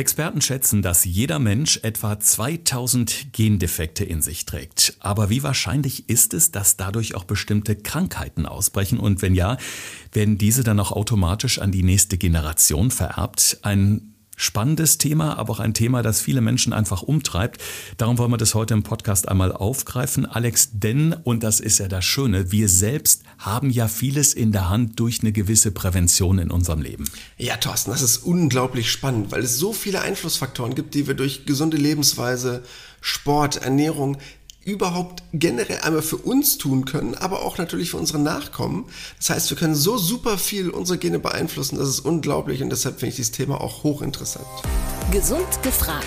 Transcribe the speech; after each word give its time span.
Experten 0.00 0.40
schätzen, 0.40 0.82
dass 0.82 1.04
jeder 1.04 1.38
Mensch 1.38 1.78
etwa 1.82 2.18
2000 2.18 3.32
Gendefekte 3.32 4.02
in 4.02 4.22
sich 4.22 4.46
trägt. 4.46 4.96
Aber 4.98 5.30
wie 5.30 5.42
wahrscheinlich 5.42 6.08
ist 6.08 6.34
es, 6.34 6.50
dass 6.50 6.76
dadurch 6.76 7.14
auch 7.14 7.24
bestimmte 7.24 7.76
Krankheiten 7.76 8.46
ausbrechen? 8.46 8.98
Und 8.98 9.20
wenn 9.20 9.34
ja, 9.34 9.58
werden 10.12 10.38
diese 10.38 10.64
dann 10.64 10.80
auch 10.80 10.90
automatisch 10.90 11.58
an 11.58 11.70
die 11.70 11.82
nächste 11.82 12.16
Generation 12.16 12.90
vererbt? 12.90 13.58
Ein 13.62 14.09
spannendes 14.40 14.98
Thema, 14.98 15.38
aber 15.38 15.52
auch 15.52 15.60
ein 15.60 15.74
Thema, 15.74 16.02
das 16.02 16.20
viele 16.20 16.40
Menschen 16.40 16.72
einfach 16.72 17.02
umtreibt. 17.02 17.60
Darum 17.98 18.18
wollen 18.18 18.30
wir 18.30 18.38
das 18.38 18.54
heute 18.54 18.74
im 18.74 18.82
Podcast 18.82 19.28
einmal 19.28 19.52
aufgreifen, 19.52 20.26
Alex. 20.26 20.70
Denn, 20.72 21.12
und 21.12 21.42
das 21.42 21.60
ist 21.60 21.78
ja 21.78 21.88
das 21.88 22.04
Schöne, 22.04 22.50
wir 22.50 22.68
selbst 22.68 23.22
haben 23.38 23.70
ja 23.70 23.86
vieles 23.88 24.32
in 24.32 24.52
der 24.52 24.70
Hand 24.70 24.98
durch 24.98 25.20
eine 25.20 25.32
gewisse 25.32 25.70
Prävention 25.72 26.38
in 26.38 26.50
unserem 26.50 26.80
Leben. 26.80 27.04
Ja, 27.36 27.56
Thorsten, 27.56 27.90
das 27.90 28.02
ist 28.02 28.18
unglaublich 28.18 28.90
spannend, 28.90 29.30
weil 29.30 29.42
es 29.42 29.58
so 29.58 29.72
viele 29.72 30.00
Einflussfaktoren 30.00 30.74
gibt, 30.74 30.94
die 30.94 31.06
wir 31.06 31.14
durch 31.14 31.44
gesunde 31.44 31.76
Lebensweise, 31.76 32.62
Sport, 33.02 33.56
Ernährung 33.62 34.18
überhaupt 34.64 35.22
generell 35.32 35.80
einmal 35.80 36.02
für 36.02 36.16
uns 36.16 36.58
tun 36.58 36.84
können, 36.84 37.14
aber 37.14 37.42
auch 37.42 37.58
natürlich 37.58 37.90
für 37.90 37.96
unsere 37.96 38.18
Nachkommen. 38.18 38.86
Das 39.18 39.30
heißt, 39.30 39.50
wir 39.50 39.56
können 39.56 39.74
so 39.74 39.96
super 39.96 40.38
viel 40.38 40.70
unsere 40.70 40.98
Gene 40.98 41.18
beeinflussen, 41.18 41.78
das 41.78 41.88
ist 41.88 42.00
unglaublich 42.00 42.62
und 42.62 42.70
deshalb 42.70 43.00
finde 43.00 43.10
ich 43.10 43.16
dieses 43.16 43.32
Thema 43.32 43.60
auch 43.60 43.82
hochinteressant. 43.82 44.46
Gesund 45.10 45.62
gefragt. 45.62 46.04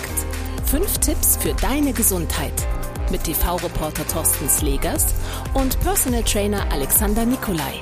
Fünf 0.66 0.98
Tipps 0.98 1.36
für 1.36 1.54
deine 1.54 1.92
Gesundheit 1.92 2.66
mit 3.10 3.24
TV-Reporter 3.24 4.06
Thorsten 4.08 4.48
Slegers 4.48 5.06
und 5.52 5.78
Personal 5.80 6.22
Trainer 6.22 6.70
Alexander 6.72 7.26
Nikolai. 7.26 7.80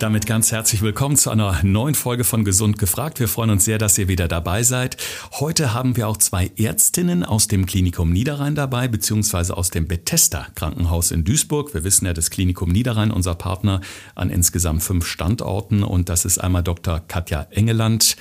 Damit 0.00 0.24
ganz 0.24 0.50
herzlich 0.50 0.80
willkommen 0.80 1.16
zu 1.16 1.28
einer 1.28 1.60
neuen 1.62 1.94
Folge 1.94 2.24
von 2.24 2.42
Gesund 2.42 2.78
gefragt. 2.78 3.20
Wir 3.20 3.28
freuen 3.28 3.50
uns 3.50 3.66
sehr, 3.66 3.76
dass 3.76 3.98
ihr 3.98 4.08
wieder 4.08 4.28
dabei 4.28 4.62
seid. 4.62 4.96
Heute 5.32 5.74
haben 5.74 5.94
wir 5.94 6.08
auch 6.08 6.16
zwei 6.16 6.50
Ärztinnen 6.56 7.22
aus 7.22 7.48
dem 7.48 7.66
Klinikum 7.66 8.10
Niederrhein 8.10 8.54
dabei, 8.54 8.88
beziehungsweise 8.88 9.58
aus 9.58 9.68
dem 9.68 9.88
Bethesda 9.88 10.46
Krankenhaus 10.54 11.10
in 11.10 11.24
Duisburg. 11.24 11.74
Wir 11.74 11.84
wissen 11.84 12.06
ja, 12.06 12.14
das 12.14 12.30
Klinikum 12.30 12.70
Niederrhein, 12.70 13.10
unser 13.10 13.34
Partner 13.34 13.82
an 14.14 14.30
insgesamt 14.30 14.82
fünf 14.82 15.04
Standorten. 15.04 15.82
Und 15.82 16.08
das 16.08 16.24
ist 16.24 16.38
einmal 16.38 16.62
Dr. 16.62 17.00
Katja 17.06 17.46
Engeland. 17.50 18.16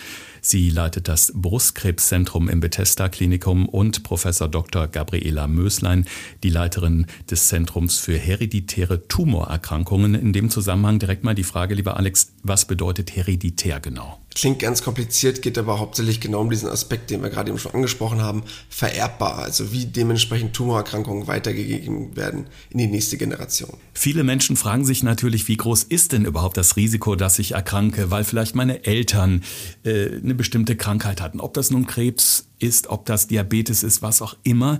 Sie 0.51 0.71
leitet 0.71 1.07
das 1.07 1.31
Brustkrebszentrum 1.35 2.49
im 2.49 2.59
Bethesda 2.59 3.07
Klinikum 3.07 3.69
und 3.69 4.01
Professor 4.01 4.47
Dr. 4.47 4.87
Gabriela 4.87 5.45
Möslein, 5.47 6.07
die 6.41 6.49
Leiterin 6.49 7.05
des 7.29 7.49
Zentrums 7.49 7.99
für 7.99 8.17
hereditäre 8.17 9.07
Tumorerkrankungen. 9.07 10.15
In 10.15 10.33
dem 10.33 10.49
Zusammenhang 10.49 10.97
direkt 10.97 11.23
mal 11.23 11.35
die 11.35 11.43
Frage, 11.43 11.75
lieber 11.75 11.97
Alex, 11.97 12.33
was 12.41 12.65
bedeutet 12.65 13.15
hereditär 13.15 13.79
genau? 13.79 14.19
Klingt 14.35 14.59
ganz 14.59 14.83
kompliziert, 14.83 15.41
geht 15.41 15.57
aber 15.57 15.79
hauptsächlich 15.79 16.21
genau 16.21 16.41
um 16.41 16.49
diesen 16.49 16.69
Aspekt, 16.69 17.09
den 17.09 17.23
wir 17.23 17.29
gerade 17.29 17.49
eben 17.49 17.57
schon 17.57 17.73
angesprochen 17.73 18.21
haben, 18.21 18.43
vererbbar, 18.69 19.39
also 19.39 19.71
wie 19.71 19.85
dementsprechend 19.85 20.53
Tumorerkrankungen 20.53 21.27
weitergegeben 21.27 22.15
werden 22.15 22.45
in 22.69 22.77
die 22.77 22.87
nächste 22.87 23.17
Generation. 23.17 23.71
Viele 23.93 24.23
Menschen 24.23 24.55
fragen 24.55 24.85
sich 24.85 25.01
natürlich, 25.01 25.47
wie 25.47 25.57
groß 25.57 25.83
ist 25.83 26.11
denn 26.11 26.25
überhaupt 26.25 26.57
das 26.57 26.75
Risiko, 26.75 27.15
dass 27.15 27.39
ich 27.39 27.53
erkranke, 27.53 28.11
weil 28.11 28.23
vielleicht 28.23 28.55
meine 28.55 28.85
Eltern 28.85 29.43
äh, 29.83 30.17
eine 30.17 30.35
bestimmte 30.35 30.75
Krankheit 30.75 31.21
hatten, 31.21 31.39
ob 31.39 31.55
das 31.55 31.71
nun 31.71 31.87
Krebs 31.87 32.45
ist, 32.59 32.87
ob 32.87 33.05
das 33.05 33.27
Diabetes 33.27 33.83
ist, 33.83 34.01
was 34.01 34.21
auch 34.21 34.37
immer. 34.43 34.79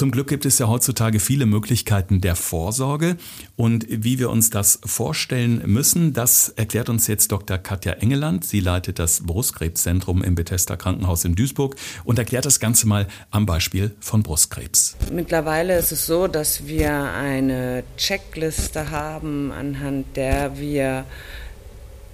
Zum 0.00 0.12
Glück 0.12 0.28
gibt 0.28 0.46
es 0.46 0.58
ja 0.58 0.66
heutzutage 0.66 1.20
viele 1.20 1.44
Möglichkeiten 1.44 2.22
der 2.22 2.34
Vorsorge. 2.34 3.18
Und 3.56 3.84
wie 3.86 4.18
wir 4.18 4.30
uns 4.30 4.48
das 4.48 4.78
vorstellen 4.82 5.60
müssen, 5.66 6.14
das 6.14 6.48
erklärt 6.48 6.88
uns 6.88 7.06
jetzt 7.06 7.30
Dr. 7.30 7.58
Katja 7.58 7.92
Engeland. 7.92 8.46
Sie 8.46 8.60
leitet 8.60 8.98
das 8.98 9.20
Brustkrebszentrum 9.26 10.24
im 10.24 10.36
Bethesda 10.36 10.78
Krankenhaus 10.78 11.26
in 11.26 11.34
Duisburg 11.34 11.76
und 12.04 12.18
erklärt 12.18 12.46
das 12.46 12.60
Ganze 12.60 12.88
mal 12.88 13.08
am 13.30 13.44
Beispiel 13.44 13.94
von 14.00 14.22
Brustkrebs. 14.22 14.96
Mittlerweile 15.12 15.76
ist 15.76 15.92
es 15.92 16.06
so, 16.06 16.28
dass 16.28 16.66
wir 16.66 16.90
eine 17.12 17.84
Checkliste 17.98 18.90
haben, 18.90 19.52
anhand 19.52 20.16
der 20.16 20.58
wir 20.58 21.04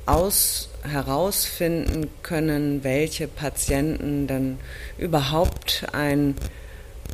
aus 0.06 0.70
herausfinden 0.82 2.08
können, 2.24 2.82
welche 2.82 3.28
Patienten 3.28 4.26
dann 4.26 4.58
überhaupt 4.98 5.86
ein 5.92 6.34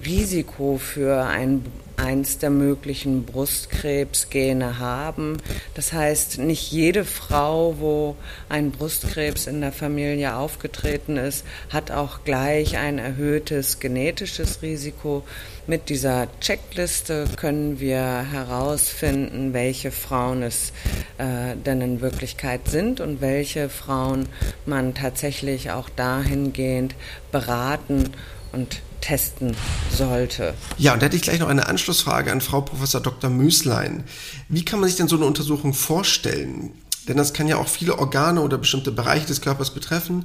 Risiko 0.04 0.78
für 0.78 1.24
ein, 1.24 1.64
eins 1.96 2.38
der 2.38 2.50
möglichen 2.50 3.24
Brustkrebsgene 3.24 4.78
haben. 4.78 5.38
Das 5.74 5.92
heißt, 5.92 6.38
nicht 6.38 6.72
jede 6.72 7.04
Frau, 7.04 7.76
wo 7.78 8.16
ein 8.48 8.72
Brustkrebs 8.72 9.46
in 9.46 9.60
der 9.60 9.72
Familie 9.72 10.34
aufgetreten 10.34 11.16
ist, 11.16 11.44
hat 11.70 11.90
auch 11.90 12.24
gleich 12.24 12.76
ein 12.76 12.98
erhöhtes 12.98 13.78
genetisches 13.78 14.62
Risiko. 14.62 15.22
Mit 15.68 15.88
dieser 15.88 16.26
Checkliste 16.40 17.26
können 17.36 17.78
wir 17.78 18.26
herausfinden, 18.32 19.52
welche 19.52 19.92
Frauen 19.92 20.42
es 20.42 20.72
äh, 21.19 21.54
denn 21.64 21.80
in 21.80 22.00
Wirklichkeit 22.00 22.66
sind 22.66 23.00
und 23.00 23.20
welche 23.20 23.69
Frauen 23.69 24.28
man 24.66 24.94
tatsächlich 24.94 25.70
auch 25.70 25.88
dahingehend 25.88 26.96
beraten 27.30 28.10
und 28.52 28.82
testen 29.02 29.54
sollte. 29.94 30.54
Ja, 30.78 30.94
und 30.94 31.02
da 31.02 31.06
hätte 31.06 31.16
ich 31.16 31.22
gleich 31.22 31.40
noch 31.40 31.48
eine 31.48 31.68
Anschlussfrage 31.68 32.32
an 32.32 32.40
Frau 32.40 32.62
Professor 32.62 33.02
Dr. 33.02 33.28
Müslein. 33.28 34.04
Wie 34.48 34.64
kann 34.64 34.80
man 34.80 34.88
sich 34.88 34.96
denn 34.96 35.08
so 35.08 35.16
eine 35.16 35.26
Untersuchung 35.26 35.74
vorstellen? 35.74 36.70
Denn 37.08 37.18
das 37.18 37.34
kann 37.34 37.48
ja 37.48 37.56
auch 37.56 37.68
viele 37.68 37.98
Organe 37.98 38.40
oder 38.40 38.56
bestimmte 38.56 38.92
Bereiche 38.92 39.26
des 39.26 39.40
Körpers 39.40 39.74
betreffen. 39.74 40.24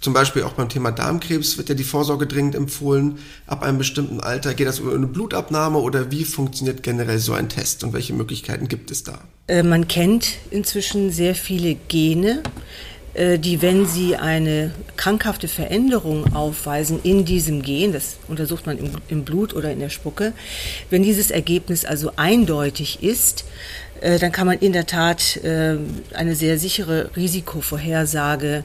Zum 0.00 0.12
Beispiel 0.12 0.42
auch 0.42 0.52
beim 0.52 0.68
Thema 0.68 0.92
Darmkrebs 0.92 1.56
wird 1.56 1.68
ja 1.68 1.74
die 1.74 1.84
Vorsorge 1.84 2.26
dringend 2.26 2.54
empfohlen. 2.54 3.18
Ab 3.46 3.62
einem 3.62 3.78
bestimmten 3.78 4.20
Alter 4.20 4.54
geht 4.54 4.66
das 4.66 4.78
über 4.78 4.94
eine 4.94 5.06
Blutabnahme 5.06 5.78
oder 5.78 6.10
wie 6.10 6.24
funktioniert 6.24 6.82
generell 6.82 7.18
so 7.18 7.32
ein 7.32 7.48
Test 7.48 7.82
und 7.82 7.92
welche 7.92 8.12
Möglichkeiten 8.12 8.68
gibt 8.68 8.90
es 8.90 9.04
da? 9.04 9.20
Äh, 9.46 9.62
man 9.62 9.88
kennt 9.88 10.34
inzwischen 10.50 11.10
sehr 11.10 11.34
viele 11.34 11.76
Gene, 11.88 12.42
die, 13.38 13.62
wenn 13.62 13.86
sie 13.86 14.16
eine 14.16 14.72
krankhafte 14.96 15.48
Veränderung 15.48 16.34
aufweisen 16.34 17.00
in 17.02 17.24
diesem 17.24 17.62
Gen, 17.62 17.92
das 17.92 18.16
untersucht 18.28 18.66
man 18.66 18.78
im, 18.78 18.90
im 19.08 19.24
Blut 19.24 19.54
oder 19.54 19.70
in 19.70 19.80
der 19.80 19.88
Spucke, 19.88 20.32
wenn 20.90 21.02
dieses 21.02 21.30
Ergebnis 21.30 21.84
also 21.84 22.12
eindeutig 22.16 23.02
ist, 23.02 23.44
äh, 24.00 24.18
dann 24.18 24.32
kann 24.32 24.46
man 24.46 24.58
in 24.58 24.72
der 24.72 24.86
Tat 24.86 25.38
äh, 25.38 25.76
eine 26.12 26.34
sehr 26.34 26.58
sichere 26.58 27.10
Risikovorhersage 27.16 28.64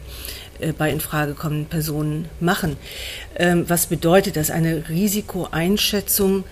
bei 0.77 0.91
in 0.91 0.99
Frage 0.99 1.33
kommenden 1.33 1.65
Personen 1.65 2.25
machen. 2.39 2.77
Ähm, 3.35 3.65
was 3.67 3.87
bedeutet 3.87 4.35
das? 4.35 4.51
Eine 4.51 4.89
Risikoeinschätzung 4.89 6.43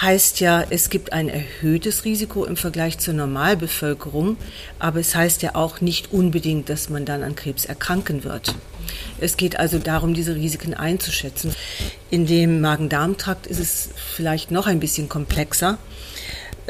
heißt 0.00 0.40
ja, 0.40 0.64
es 0.68 0.90
gibt 0.90 1.12
ein 1.12 1.28
erhöhtes 1.28 2.04
Risiko 2.04 2.44
im 2.44 2.56
Vergleich 2.56 2.98
zur 2.98 3.14
Normalbevölkerung, 3.14 4.36
aber 4.78 5.00
es 5.00 5.14
heißt 5.14 5.42
ja 5.42 5.54
auch 5.54 5.80
nicht 5.80 6.12
unbedingt, 6.12 6.68
dass 6.68 6.88
man 6.88 7.04
dann 7.04 7.22
an 7.22 7.34
Krebs 7.34 7.64
erkranken 7.64 8.24
wird. 8.24 8.54
Es 9.18 9.36
geht 9.36 9.58
also 9.58 9.78
darum, 9.78 10.14
diese 10.14 10.34
Risiken 10.34 10.74
einzuschätzen. 10.74 11.54
In 12.10 12.26
dem 12.26 12.60
Magen-Darm-Trakt 12.60 13.46
ist 13.46 13.60
es 13.60 13.90
vielleicht 14.14 14.50
noch 14.50 14.66
ein 14.66 14.80
bisschen 14.80 15.08
komplexer. 15.08 15.78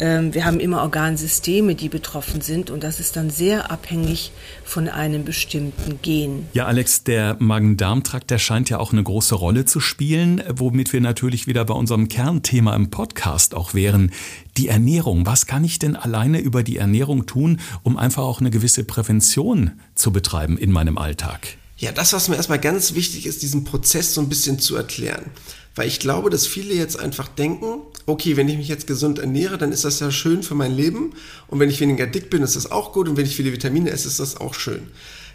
Ähm, 0.00 0.32
wir 0.32 0.46
haben 0.46 0.60
immer 0.60 0.80
Organsysteme, 0.80 1.74
die 1.74 1.90
betroffen 1.90 2.40
sind 2.40 2.70
und 2.70 2.82
das 2.82 3.00
ist 3.00 3.16
dann 3.16 3.28
sehr 3.28 3.70
abhängig 3.70 4.32
von 4.64 4.88
einem 4.88 5.24
bestimmten 5.24 6.00
Gen. 6.00 6.46
Ja, 6.54 6.64
Alex, 6.64 7.04
der 7.04 7.36
Magen-Darm-Trakt, 7.38 8.30
der 8.30 8.38
scheint 8.38 8.70
ja 8.70 8.78
auch 8.78 8.92
eine 8.92 9.02
große 9.02 9.34
Rolle 9.34 9.66
zu 9.66 9.78
spielen, 9.78 10.42
womit 10.48 10.94
wir 10.94 11.02
natürlich 11.02 11.46
wieder 11.46 11.66
bei 11.66 11.74
unserem 11.74 12.08
Kernthema 12.08 12.74
im 12.74 12.88
Podcast 12.88 13.54
auch 13.54 13.74
wären. 13.74 14.10
Die 14.56 14.68
Ernährung. 14.68 15.26
Was 15.26 15.46
kann 15.46 15.64
ich 15.64 15.78
denn 15.78 15.96
alleine 15.96 16.40
über 16.40 16.62
die 16.62 16.78
Ernährung 16.78 17.26
tun, 17.26 17.60
um 17.82 17.98
einfach 17.98 18.22
auch 18.22 18.40
eine 18.40 18.50
gewisse 18.50 18.84
Prävention 18.84 19.72
zu 19.94 20.12
betreiben 20.12 20.56
in 20.56 20.72
meinem 20.72 20.96
Alltag? 20.96 21.58
Ja, 21.80 21.92
das, 21.92 22.12
was 22.12 22.28
mir 22.28 22.36
erstmal 22.36 22.60
ganz 22.60 22.94
wichtig 22.94 23.24
ist, 23.24 23.40
diesen 23.40 23.64
Prozess 23.64 24.12
so 24.12 24.20
ein 24.20 24.28
bisschen 24.28 24.58
zu 24.58 24.76
erklären. 24.76 25.30
Weil 25.74 25.88
ich 25.88 25.98
glaube, 25.98 26.28
dass 26.28 26.46
viele 26.46 26.74
jetzt 26.74 27.00
einfach 27.00 27.26
denken, 27.26 27.80
okay, 28.04 28.36
wenn 28.36 28.50
ich 28.50 28.58
mich 28.58 28.68
jetzt 28.68 28.86
gesund 28.86 29.18
ernähre, 29.18 29.56
dann 29.56 29.72
ist 29.72 29.84
das 29.84 29.98
ja 29.98 30.10
schön 30.10 30.42
für 30.42 30.54
mein 30.54 30.76
Leben. 30.76 31.14
Und 31.48 31.58
wenn 31.58 31.70
ich 31.70 31.80
weniger 31.80 32.06
dick 32.06 32.28
bin, 32.28 32.42
ist 32.42 32.54
das 32.54 32.70
auch 32.70 32.92
gut. 32.92 33.08
Und 33.08 33.16
wenn 33.16 33.24
ich 33.24 33.34
viele 33.34 33.52
Vitamine 33.52 33.90
esse, 33.90 34.08
ist 34.08 34.20
das 34.20 34.36
auch 34.36 34.52
schön. 34.52 34.88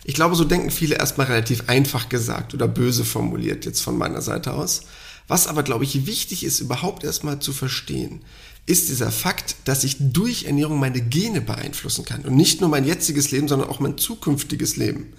Ich 0.03 0.13
glaube, 0.13 0.35
so 0.35 0.43
denken 0.43 0.69
viele 0.69 0.97
erstmal 0.97 1.25
relativ 1.25 1.63
einfach 1.67 2.09
gesagt 2.09 2.53
oder 2.53 2.67
böse 2.67 3.05
formuliert 3.05 3.65
jetzt 3.65 3.81
von 3.81 3.97
meiner 3.97 4.21
Seite 4.21 4.53
aus. 4.53 4.83
Was 5.27 5.47
aber, 5.47 5.63
glaube 5.63 5.83
ich, 5.83 6.05
wichtig 6.05 6.43
ist, 6.43 6.59
überhaupt 6.59 7.03
erstmal 7.03 7.39
zu 7.39 7.53
verstehen, 7.53 8.21
ist 8.67 8.89
dieser 8.89 9.11
Fakt, 9.11 9.55
dass 9.65 9.83
ich 9.83 9.97
durch 9.99 10.45
Ernährung 10.45 10.79
meine 10.79 11.01
Gene 11.01 11.41
beeinflussen 11.41 12.05
kann. 12.05 12.21
Und 12.21 12.35
nicht 12.35 12.61
nur 12.61 12.69
mein 12.69 12.85
jetziges 12.85 13.31
Leben, 13.31 13.47
sondern 13.47 13.69
auch 13.69 13.79
mein 13.79 13.97
zukünftiges 13.97 14.75
Leben. 14.75 15.13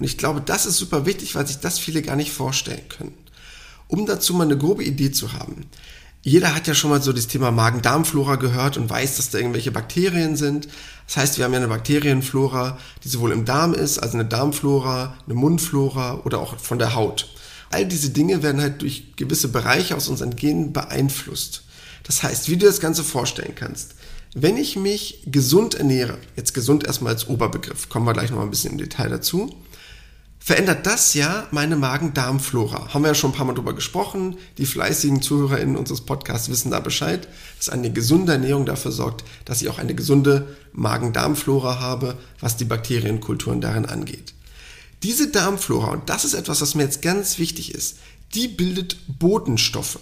Und 0.00 0.06
ich 0.06 0.16
glaube, 0.16 0.40
das 0.40 0.64
ist 0.64 0.78
super 0.78 1.04
wichtig, 1.04 1.34
weil 1.34 1.46
sich 1.46 1.58
das 1.58 1.78
viele 1.78 2.00
gar 2.00 2.16
nicht 2.16 2.32
vorstellen 2.32 2.88
können. 2.88 3.14
Um 3.86 4.06
dazu 4.06 4.32
mal 4.32 4.44
eine 4.44 4.56
grobe 4.56 4.82
Idee 4.82 5.12
zu 5.12 5.34
haben. 5.34 5.66
Jeder 6.22 6.54
hat 6.54 6.66
ja 6.66 6.74
schon 6.74 6.90
mal 6.90 7.02
so 7.02 7.12
das 7.12 7.26
Thema 7.26 7.50
Magen-Darm-Flora 7.50 8.36
gehört 8.36 8.78
und 8.78 8.88
weiß, 8.88 9.16
dass 9.16 9.30
da 9.30 9.38
irgendwelche 9.38 9.72
Bakterien 9.72 10.36
sind. 10.36 10.68
Das 11.06 11.18
heißt, 11.18 11.38
wir 11.38 11.44
haben 11.44 11.52
ja 11.52 11.58
eine 11.58 11.68
Bakterienflora, 11.68 12.78
die 13.04 13.08
sowohl 13.08 13.32
im 13.32 13.44
Darm 13.44 13.74
ist, 13.74 13.98
also 13.98 14.14
eine 14.14 14.24
Darmflora, 14.24 15.16
eine 15.26 15.34
Mundflora 15.34 16.22
oder 16.24 16.38
auch 16.38 16.58
von 16.58 16.78
der 16.78 16.94
Haut. 16.94 17.28
All 17.70 17.86
diese 17.86 18.10
Dinge 18.10 18.42
werden 18.42 18.60
halt 18.60 18.80
durch 18.80 19.16
gewisse 19.16 19.48
Bereiche 19.48 19.96
aus 19.96 20.08
unseren 20.08 20.34
Genen 20.34 20.72
beeinflusst. 20.72 21.64
Das 22.04 22.22
heißt, 22.22 22.48
wie 22.48 22.56
du 22.56 22.66
das 22.66 22.80
Ganze 22.80 23.04
vorstellen 23.04 23.54
kannst, 23.54 23.96
wenn 24.34 24.56
ich 24.56 24.76
mich 24.76 25.22
gesund 25.26 25.74
ernähre, 25.74 26.16
jetzt 26.36 26.54
gesund 26.54 26.86
erstmal 26.86 27.14
als 27.14 27.28
Oberbegriff, 27.28 27.88
kommen 27.88 28.06
wir 28.06 28.12
gleich 28.12 28.30
noch 28.30 28.38
mal 28.38 28.44
ein 28.44 28.50
bisschen 28.50 28.72
im 28.72 28.78
Detail 28.78 29.08
dazu, 29.08 29.54
verändert 30.40 30.86
das 30.86 31.14
ja 31.14 31.46
meine 31.50 31.76
Magen-Darm-Flora. 31.76 32.92
Haben 32.92 33.04
wir 33.04 33.08
ja 33.08 33.14
schon 33.14 33.30
ein 33.30 33.34
paar 33.34 33.46
Mal 33.46 33.54
drüber 33.54 33.74
gesprochen. 33.74 34.36
Die 34.58 34.66
fleißigen 34.66 35.22
ZuhörerInnen 35.22 35.76
unseres 35.76 36.00
Podcasts 36.00 36.48
wissen 36.48 36.70
da 36.70 36.80
Bescheid, 36.80 37.28
dass 37.58 37.68
eine 37.68 37.92
gesunde 37.92 38.32
Ernährung 38.32 38.66
dafür 38.66 38.90
sorgt, 38.90 39.24
dass 39.44 39.62
ich 39.62 39.68
auch 39.68 39.78
eine 39.78 39.94
gesunde 39.94 40.56
Magen-Darm-Flora 40.72 41.78
habe, 41.78 42.16
was 42.40 42.56
die 42.56 42.64
Bakterienkulturen 42.64 43.60
darin 43.60 43.86
angeht. 43.86 44.32
Diese 45.02 45.28
Darmflora, 45.28 45.92
und 45.92 46.10
das 46.10 46.24
ist 46.24 46.34
etwas, 46.34 46.60
was 46.60 46.74
mir 46.74 46.82
jetzt 46.82 47.00
ganz 47.00 47.38
wichtig 47.38 47.74
ist, 47.74 47.98
die 48.34 48.48
bildet 48.48 48.98
Botenstoffe. 49.18 49.98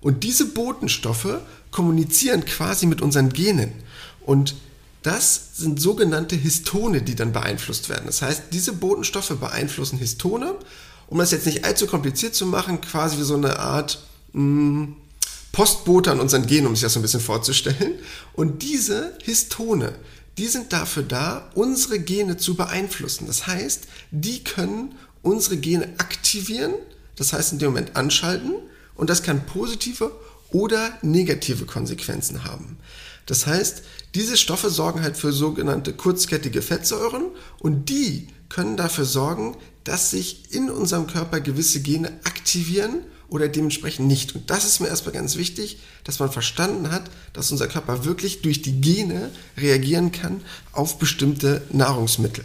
Und 0.00 0.24
diese 0.24 0.46
Botenstoffe 0.46 1.40
kommunizieren 1.70 2.44
quasi 2.44 2.86
mit 2.86 3.00
unseren 3.00 3.32
Genen. 3.32 3.72
Und 4.20 4.54
das 5.02 5.56
sind 5.56 5.80
sogenannte 5.80 6.36
Histone, 6.36 7.02
die 7.02 7.14
dann 7.14 7.32
beeinflusst 7.32 7.88
werden. 7.88 8.06
Das 8.06 8.22
heißt, 8.22 8.44
diese 8.52 8.72
Botenstoffe 8.72 9.36
beeinflussen 9.38 9.98
Histone. 9.98 10.54
Um 11.06 11.18
das 11.18 11.30
jetzt 11.30 11.46
nicht 11.46 11.64
allzu 11.64 11.86
kompliziert 11.86 12.34
zu 12.34 12.44
machen, 12.44 12.80
quasi 12.82 13.16
wie 13.16 13.22
so 13.22 13.34
eine 13.34 13.58
Art 13.58 14.02
mh, 14.32 14.40
hm, 14.42 14.96
Postbote 15.52 16.12
an 16.12 16.20
unseren 16.20 16.46
Genen, 16.46 16.66
um 16.66 16.76
sich 16.76 16.82
das 16.82 16.92
so 16.92 16.98
ein 16.98 17.02
bisschen 17.02 17.20
vorzustellen. 17.20 17.94
Und 18.34 18.62
diese 18.62 19.16
Histone, 19.22 19.94
die 20.36 20.46
sind 20.46 20.72
dafür 20.72 21.02
da, 21.02 21.50
unsere 21.54 21.98
Gene 21.98 22.36
zu 22.36 22.54
beeinflussen. 22.54 23.26
Das 23.26 23.46
heißt, 23.46 23.88
die 24.10 24.44
können 24.44 24.94
unsere 25.22 25.56
Gene 25.56 25.88
aktivieren, 25.98 26.74
das 27.16 27.32
heißt 27.32 27.52
in 27.52 27.58
dem 27.58 27.70
Moment 27.70 27.96
anschalten 27.96 28.52
und 28.94 29.10
das 29.10 29.22
kann 29.22 29.46
positive 29.46 30.12
oder 30.50 30.92
negative 31.02 31.66
Konsequenzen 31.66 32.44
haben. 32.44 32.78
Das 33.26 33.46
heißt, 33.46 33.82
diese 34.14 34.36
Stoffe 34.36 34.70
sorgen 34.70 35.02
halt 35.02 35.16
für 35.16 35.32
sogenannte 35.32 35.92
kurzkettige 35.92 36.62
Fettsäuren 36.62 37.26
und 37.58 37.88
die 37.88 38.28
können 38.48 38.76
dafür 38.76 39.04
sorgen, 39.04 39.56
dass 39.84 40.10
sich 40.10 40.52
in 40.52 40.70
unserem 40.70 41.06
Körper 41.06 41.40
gewisse 41.40 41.80
Gene 41.80 42.08
aktivieren 42.24 43.02
oder 43.28 43.48
dementsprechend 43.48 44.06
nicht. 44.06 44.34
Und 44.34 44.50
das 44.50 44.64
ist 44.64 44.80
mir 44.80 44.88
erstmal 44.88 45.14
ganz 45.14 45.36
wichtig, 45.36 45.78
dass 46.04 46.18
man 46.18 46.32
verstanden 46.32 46.90
hat, 46.90 47.10
dass 47.32 47.50
unser 47.52 47.68
Körper 47.68 48.04
wirklich 48.04 48.42
durch 48.42 48.62
die 48.62 48.80
Gene 48.80 49.30
reagieren 49.56 50.12
kann 50.12 50.40
auf 50.72 50.98
bestimmte 50.98 51.62
Nahrungsmittel. 51.70 52.44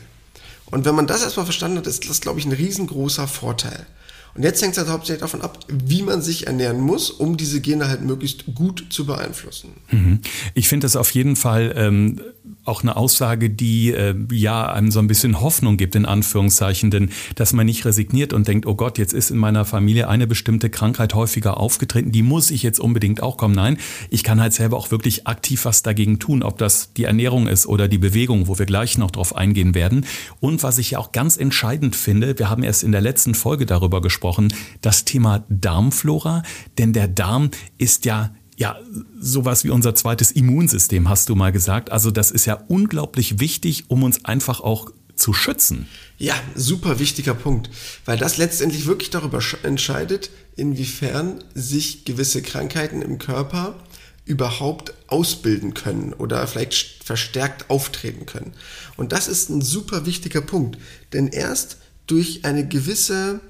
Und 0.66 0.86
wenn 0.86 0.96
man 0.96 1.08
das 1.08 1.22
erstmal 1.22 1.46
verstanden 1.46 1.78
hat, 1.78 1.88
ist 1.88 2.10
das, 2.10 2.22
glaube 2.22 2.40
ich, 2.40 2.46
ein 2.46 2.52
riesengroßer 2.52 3.28
Vorteil. 3.28 3.86
Und 4.36 4.44
jetzt 4.44 4.62
hängt 4.62 4.72
es 4.74 4.80
halt 4.80 4.90
hauptsächlich 4.90 5.22
davon 5.22 5.42
ab, 5.42 5.60
wie 5.68 6.02
man 6.02 6.22
sich 6.22 6.48
ernähren 6.48 6.80
muss, 6.80 7.12
um 7.12 7.38
diese 7.38 7.62
Gene 7.62 7.88
halt 7.88 8.02
möglichst 8.02 8.46
gut 8.56 8.86
zu 8.90 9.06
beeinflussen. 9.06 9.74
Mhm. 9.92 10.20
Ich 10.56 10.68
finde 10.68 10.86
das 10.86 10.96
auf 10.96 11.12
jeden 11.12 11.36
Fall 11.36 11.74
ähm, 11.76 12.20
auch 12.66 12.82
eine 12.82 12.96
Aussage, 12.96 13.50
die 13.50 13.92
äh, 13.92 14.16
ja 14.32 14.72
einem 14.72 14.92
so 14.92 15.00
ein 15.00 15.08
bisschen 15.08 15.42
Hoffnung 15.42 15.78
gibt, 15.78 15.96
in 15.96 16.06
Anführungszeichen, 16.06 16.92
denn 16.92 17.10
dass 17.36 17.54
man 17.54 17.66
nicht 17.66 17.86
resigniert 17.86 18.32
und 18.32 18.48
denkt, 18.48 18.66
oh 18.66 18.76
Gott, 18.76 18.98
jetzt 18.98 19.14
ist 19.14 19.32
in 19.32 19.38
meiner 19.38 19.66
Familie 19.66 20.08
eine 20.08 20.28
bestimmte 20.28 20.70
Krankheit 20.70 21.14
häufiger 21.14 21.58
aufgetreten, 21.58 22.12
die 22.12 22.24
muss 22.24 22.52
ich 22.52 22.64
jetzt 22.64 22.80
unbedingt 22.80 23.22
auch 23.22 23.38
kommen. 23.38 23.56
Nein, 23.56 23.78
ich 24.10 24.24
kann 24.24 24.40
halt 24.40 24.54
selber 24.54 24.78
auch 24.78 24.92
wirklich 24.92 25.28
aktiv 25.28 25.66
was 25.66 25.84
dagegen 25.84 26.20
tun, 26.20 26.42
ob 26.42 26.58
das 26.58 26.94
die 26.94 27.04
Ernährung 27.04 27.48
ist 27.48 27.66
oder 27.66 27.88
die 27.88 27.98
Bewegung, 27.98 28.48
wo 28.48 28.58
wir 28.58 28.66
gleich 28.66 28.98
noch 28.98 29.12
drauf 29.12 29.36
eingehen 29.36 29.76
werden. 29.76 30.06
Und 30.40 30.64
was 30.64 30.78
ich 30.78 30.92
ja 30.92 31.00
auch 31.00 31.12
ganz 31.12 31.38
entscheidend 31.38 31.96
finde, 31.96 32.40
wir 32.40 32.50
haben 32.50 32.64
erst 32.64 32.84
in 32.84 32.92
der 32.92 33.02
letzten 33.02 33.36
Folge 33.36 33.66
darüber 33.66 34.02
gesprochen, 34.02 34.54
das 34.82 35.04
Thema 35.04 35.44
Darmflora, 35.50 36.44
denn 36.78 36.94
der 36.94 37.08
Darm 37.08 37.52
ist 37.78 38.06
ja 38.06 38.34
ja, 38.64 38.80
sowas 39.20 39.66
wie 39.66 39.72
unser 39.72 39.94
zweites 39.94 40.32
Immunsystem, 40.32 41.10
hast 41.10 41.28
du 41.28 41.36
mal 41.36 41.52
gesagt. 41.52 41.92
Also 41.92 42.12
das 42.12 42.32
ist 42.32 42.46
ja 42.46 42.64
unglaublich 42.70 43.42
wichtig, 43.42 43.90
um 43.90 44.04
uns 44.04 44.24
einfach 44.24 44.62
auch 44.62 44.90
zu 45.16 45.34
schützen. 45.34 45.90
Ja, 46.18 46.34
super 46.56 46.98
wichtiger 46.98 47.34
Punkt, 47.34 47.70
weil 48.06 48.18
das 48.18 48.38
letztendlich 48.38 48.86
wirklich 48.86 49.10
darüber 49.10 49.42
entscheidet, 49.64 50.30
inwiefern 50.56 51.44
sich 51.54 52.06
gewisse 52.06 52.42
Krankheiten 52.42 53.02
im 53.02 53.18
Körper 53.18 53.76
überhaupt 54.24 54.94
ausbilden 55.08 55.74
können 55.74 56.14
oder 56.14 56.48
vielleicht 56.48 57.04
verstärkt 57.04 57.70
auftreten 57.70 58.26
können. 58.26 58.54
Und 58.96 59.12
das 59.12 59.28
ist 59.28 59.50
ein 59.50 59.62
super 59.62 60.06
wichtiger 60.06 60.40
Punkt, 60.40 60.78
denn 61.12 61.28
erst 61.28 61.80
durch 62.08 62.46
eine 62.46 62.66
gewisse 62.66 63.42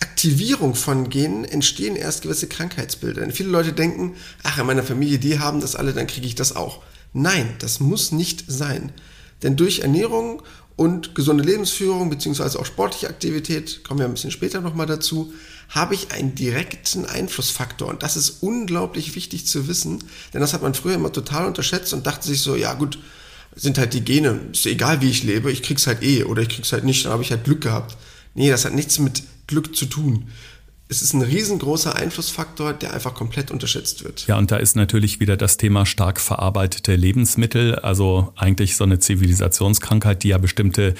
Aktivierung 0.00 0.74
von 0.74 1.10
Genen 1.10 1.44
entstehen 1.44 1.96
erst 1.96 2.22
gewisse 2.22 2.48
Krankheitsbilder. 2.48 3.20
Denn 3.20 3.32
viele 3.32 3.50
Leute 3.50 3.72
denken, 3.72 4.14
ach, 4.42 4.58
in 4.58 4.66
meiner 4.66 4.82
Familie, 4.82 5.18
die 5.18 5.38
haben 5.38 5.60
das 5.60 5.76
alle, 5.76 5.92
dann 5.92 6.06
kriege 6.06 6.26
ich 6.26 6.34
das 6.34 6.54
auch. 6.54 6.82
Nein, 7.12 7.54
das 7.58 7.80
muss 7.80 8.12
nicht 8.12 8.44
sein. 8.46 8.92
Denn 9.42 9.56
durch 9.56 9.80
Ernährung 9.80 10.42
und 10.76 11.14
gesunde 11.14 11.42
Lebensführung 11.42 12.10
beziehungsweise 12.10 12.58
auch 12.58 12.66
sportliche 12.66 13.08
Aktivität, 13.08 13.82
kommen 13.82 14.00
wir 14.00 14.06
ein 14.06 14.12
bisschen 14.12 14.30
später 14.30 14.60
nochmal 14.60 14.86
dazu, 14.86 15.32
habe 15.68 15.94
ich 15.94 16.12
einen 16.12 16.34
direkten 16.34 17.04
Einflussfaktor. 17.04 17.88
Und 17.88 18.02
das 18.02 18.16
ist 18.16 18.42
unglaublich 18.42 19.16
wichtig 19.16 19.46
zu 19.46 19.66
wissen, 19.66 20.04
denn 20.32 20.40
das 20.40 20.52
hat 20.52 20.62
man 20.62 20.74
früher 20.74 20.94
immer 20.94 21.12
total 21.12 21.46
unterschätzt 21.46 21.92
und 21.92 22.06
dachte 22.06 22.28
sich 22.28 22.40
so, 22.40 22.54
ja 22.54 22.74
gut, 22.74 22.98
sind 23.56 23.76
halt 23.76 23.92
die 23.92 24.02
Gene, 24.04 24.40
ist 24.52 24.66
egal 24.66 25.00
wie 25.00 25.10
ich 25.10 25.24
lebe, 25.24 25.50
ich 25.50 25.62
krieg's 25.62 25.86
halt 25.88 26.02
eh 26.02 26.22
oder 26.22 26.42
ich 26.42 26.48
krieg's 26.48 26.72
halt 26.72 26.84
nicht, 26.84 27.04
dann 27.04 27.12
habe 27.12 27.22
ich 27.22 27.32
halt 27.32 27.44
Glück 27.44 27.60
gehabt. 27.60 27.96
Nee, 28.34 28.50
das 28.50 28.64
hat 28.64 28.74
nichts 28.74 29.00
mit 29.00 29.24
Glück 29.48 29.74
zu 29.74 29.86
tun 29.86 30.30
es 30.90 31.02
ist 31.02 31.12
ein 31.12 31.20
riesengroßer 31.20 31.96
Einflussfaktor, 31.96 32.72
der 32.72 32.94
einfach 32.94 33.12
komplett 33.12 33.50
unterschätzt 33.50 34.04
wird. 34.04 34.26
Ja, 34.26 34.38
und 34.38 34.50
da 34.50 34.56
ist 34.56 34.74
natürlich 34.74 35.20
wieder 35.20 35.36
das 35.36 35.58
Thema 35.58 35.84
stark 35.84 36.18
verarbeitete 36.18 36.96
Lebensmittel, 36.96 37.74
also 37.74 38.32
eigentlich 38.36 38.74
so 38.76 38.84
eine 38.84 38.98
Zivilisationskrankheit, 38.98 40.22
die 40.22 40.28
ja 40.28 40.38
bestimmte 40.38 40.94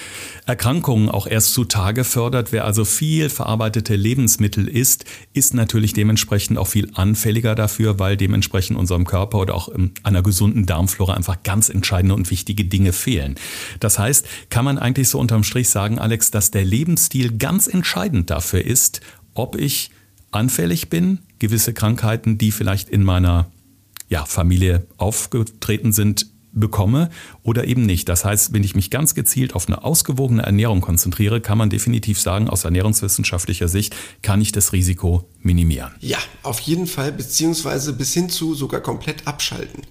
Erkrankungen 0.44 1.08
auch 1.08 1.26
erst 1.26 1.55
zutage 1.55 2.05
fördert. 2.05 2.52
Wer 2.52 2.67
also 2.67 2.85
viel 2.85 3.31
verarbeitete 3.31 3.96
Lebensmittel 3.96 4.69
isst, 4.69 5.06
ist 5.32 5.55
natürlich 5.55 5.94
dementsprechend 5.94 6.58
auch 6.58 6.69
viel 6.69 6.91
anfälliger 6.93 7.55
dafür, 7.55 7.99
weil 7.99 8.19
dementsprechend 8.19 8.79
unserem 8.79 9.06
Körper 9.06 9.38
oder 9.38 9.55
auch 9.55 9.70
einer 10.02 10.23
gesunden 10.23 10.67
Darmflora 10.67 11.14
einfach 11.14 11.43
ganz 11.44 11.70
entscheidende 11.70 12.14
und 12.14 12.31
wichtige 12.31 12.67
Dinge 12.67 12.93
fehlen. 12.93 13.37
Das 13.81 13.99
heißt, 13.99 14.26
kann 14.50 14.67
man 14.67 14.76
eigentlich 14.76 15.08
so 15.08 15.19
unterm 15.19 15.44
Strich 15.44 15.70
sagen, 15.70 15.99
Alex, 15.99 16.31
dass 16.31 16.50
der 16.50 16.67
Lebensstil 16.67 17.38
ganz 17.38 17.69
entscheidend 17.69 18.29
dafür 18.29 18.62
ist, 18.62 19.01
ob 19.39 19.57
ich 19.57 19.91
anfällig 20.31 20.91
bin, 20.91 21.21
gewisse 21.39 21.73
Krankheiten, 21.73 22.39
die 22.39 22.51
vielleicht 22.51 22.89
in 22.89 23.03
meiner 23.03 23.51
ja, 24.09 24.25
Familie 24.25 24.87
aufgetreten 24.97 25.93
sind, 25.93 26.27
bekomme 26.53 27.11
oder 27.43 27.67
eben 27.67 27.85
nicht. 27.85 28.09
Das 28.09 28.25
heißt, 28.25 28.53
wenn 28.53 28.65
ich 28.65 28.75
mich 28.75 28.91
ganz 28.91 29.15
gezielt 29.15 29.55
auf 29.55 29.69
eine 29.69 29.85
ausgewogene 29.85 30.43
Ernährung 30.43 30.81
konzentriere, 30.81 31.41
kann 31.41 31.59
man 31.59 31.71
definitiv 31.71 32.21
sagen, 32.21 32.49
aus 32.49 32.65
ernährungswissenschaftlicher 32.65 33.69
Sicht 33.69 33.95
kann 34.23 34.41
ich 34.41 34.51
das 34.51 34.73
Risiko 34.73 35.29
minimieren. 35.41 35.93
Ja, 36.01 36.19
auf 36.43 36.61
jeden 36.61 36.87
Fall, 36.87 37.13
beziehungsweise 37.13 37.93
bis 37.93 38.15
hin 38.15 38.31
zu 38.31 38.55
sogar 38.55 38.81
komplett 38.81 39.27
abschalten. 39.27 39.83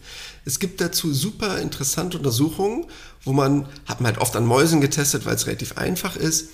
Es 0.45 0.59
gibt 0.59 0.81
dazu 0.81 1.13
super 1.13 1.59
interessante 1.59 2.17
Untersuchungen, 2.17 2.85
wo 3.23 3.33
man, 3.33 3.67
hat 3.85 4.01
man 4.01 4.13
halt 4.13 4.21
oft 4.21 4.35
an 4.35 4.45
Mäusen 4.45 4.81
getestet, 4.81 5.25
weil 5.25 5.35
es 5.35 5.45
relativ 5.45 5.77
einfach 5.77 6.15
ist, 6.15 6.49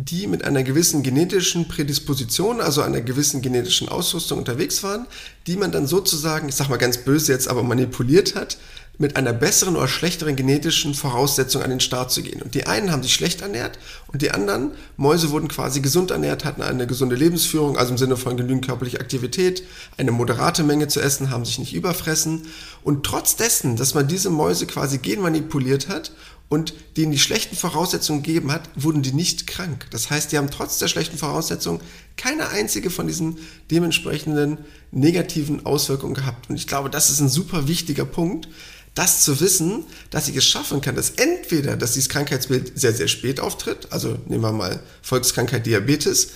die 0.00 0.28
mit 0.28 0.44
einer 0.44 0.62
gewissen 0.62 1.02
genetischen 1.02 1.66
Prädisposition, 1.66 2.60
also 2.60 2.82
einer 2.82 3.00
gewissen 3.00 3.42
genetischen 3.42 3.88
Ausrüstung 3.88 4.38
unterwegs 4.38 4.84
waren, 4.84 5.06
die 5.48 5.56
man 5.56 5.72
dann 5.72 5.88
sozusagen, 5.88 6.48
ich 6.48 6.54
sag 6.54 6.68
mal 6.68 6.76
ganz 6.76 6.98
böse 6.98 7.32
jetzt, 7.32 7.48
aber 7.48 7.64
manipuliert 7.64 8.36
hat, 8.36 8.58
mit 9.00 9.16
einer 9.16 9.32
besseren 9.32 9.76
oder 9.76 9.88
schlechteren 9.88 10.36
genetischen 10.36 10.94
Voraussetzung 10.94 11.62
an 11.62 11.70
den 11.70 11.80
Start 11.80 12.12
zu 12.12 12.22
gehen. 12.22 12.42
Und 12.42 12.54
die 12.54 12.66
einen 12.66 12.92
haben 12.92 13.02
sich 13.02 13.14
schlecht 13.14 13.42
ernährt 13.42 13.78
und 14.12 14.22
die 14.22 14.30
anderen, 14.30 14.72
Mäuse 14.96 15.30
wurden 15.30 15.48
quasi 15.48 15.80
gesund 15.80 16.12
ernährt, 16.12 16.44
hatten 16.44 16.62
eine 16.62 16.86
gesunde 16.86 17.16
Lebensführung, 17.16 17.76
also 17.76 17.92
im 17.92 17.98
Sinne 17.98 18.16
von 18.16 18.36
genügend 18.36 18.66
körperliche 18.66 19.00
Aktivität, 19.00 19.64
eine 19.96 20.12
moderate 20.12 20.62
Menge 20.62 20.86
zu 20.86 21.00
essen, 21.00 21.30
haben 21.30 21.44
sich 21.44 21.58
nicht 21.58 21.74
überfressen. 21.74 22.46
Und 22.84 23.04
trotz 23.04 23.34
dessen, 23.34 23.76
dass 23.76 23.94
man 23.94 24.06
diese 24.06 24.30
Mäuse 24.30 24.66
quasi 24.66 24.98
genmanipuliert 24.98 25.88
hat 25.88 26.12
und 26.48 26.74
denen 26.96 27.12
die 27.12 27.18
schlechten 27.18 27.56
Voraussetzungen 27.56 28.22
gegeben 28.22 28.50
hat, 28.52 28.70
wurden 28.74 29.02
die 29.02 29.12
nicht 29.12 29.46
krank. 29.46 29.86
Das 29.90 30.10
heißt, 30.10 30.32
die 30.32 30.38
haben 30.38 30.50
trotz 30.50 30.78
der 30.78 30.88
schlechten 30.88 31.18
Voraussetzungen 31.18 31.80
keine 32.16 32.48
einzige 32.48 32.90
von 32.90 33.06
diesen 33.06 33.38
dementsprechenden 33.70 34.58
negativen 34.90 35.66
Auswirkungen 35.66 36.14
gehabt. 36.14 36.48
Und 36.48 36.56
ich 36.56 36.66
glaube, 36.66 36.88
das 36.88 37.10
ist 37.10 37.20
ein 37.20 37.28
super 37.28 37.68
wichtiger 37.68 38.06
Punkt, 38.06 38.48
das 38.94 39.22
zu 39.24 39.40
wissen, 39.40 39.84
dass 40.10 40.28
ich 40.28 40.36
es 40.36 40.44
schaffen 40.44 40.80
kann, 40.80 40.96
dass 40.96 41.10
entweder, 41.10 41.76
dass 41.76 41.92
dieses 41.92 42.08
Krankheitsbild 42.08 42.78
sehr, 42.78 42.94
sehr 42.94 43.08
spät 43.08 43.38
auftritt, 43.38 43.92
also 43.92 44.18
nehmen 44.26 44.42
wir 44.42 44.52
mal 44.52 44.80
Volkskrankheit 45.02 45.66
Diabetes, 45.66 46.30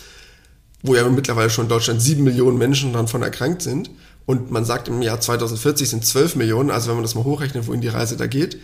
wo 0.83 0.95
ja 0.95 1.09
mittlerweile 1.09 1.51
schon 1.51 1.65
in 1.65 1.71
Deutschland 1.71 2.03
sieben 2.03 2.23
Millionen 2.25 2.59
Menschen 2.59 2.93
davon 2.93 3.23
erkrankt 3.23 3.63
sind, 3.63 3.91
und 4.25 4.53
man 4.53 4.65
sagt 4.65 4.87
im 4.87 5.03
Jahr 5.03 5.21
2040 5.21 5.91
sind 5.91 6.07
12 6.07 6.37
Millionen, 6.37 6.71
also 6.71 6.89
wenn 6.89 6.95
man 6.95 7.03
das 7.03 7.17
mal 7.17 7.25
hochrechnet, 7.25 7.67
wohin 7.67 7.81
die 7.81 7.89
Reise 7.89 8.17
da 8.17 8.29
geht, 8.29 8.59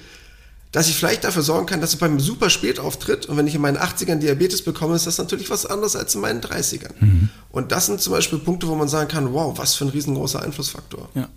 dass 0.72 0.88
ich 0.88 0.96
vielleicht 0.96 1.24
dafür 1.24 1.42
sorgen 1.42 1.66
kann, 1.66 1.80
dass 1.80 1.90
es 1.90 1.96
beim 1.96 2.20
super 2.20 2.50
spät 2.50 2.78
auftritt 2.78 3.26
und 3.26 3.36
wenn 3.36 3.46
ich 3.46 3.54
in 3.54 3.60
meinen 3.60 3.78
80ern 3.78 4.16
Diabetes 4.16 4.62
bekomme, 4.62 4.96
ist 4.96 5.06
das 5.06 5.18
natürlich 5.18 5.50
was 5.50 5.66
anderes 5.66 5.96
als 5.96 6.14
in 6.14 6.20
meinen 6.20 6.40
30ern. 6.40 6.92
Mhm. 7.00 7.30
Und 7.50 7.72
das 7.72 7.86
sind 7.86 8.00
zum 8.00 8.12
Beispiel 8.12 8.38
Punkte, 8.38 8.68
wo 8.68 8.74
man 8.74 8.88
sagen 8.88 9.08
kann, 9.08 9.32
wow, 9.32 9.56
was 9.56 9.74
für 9.74 9.86
ein 9.86 9.90
riesengroßer 9.90 10.42
Einflussfaktor. 10.42 11.08
Ja. 11.14 11.28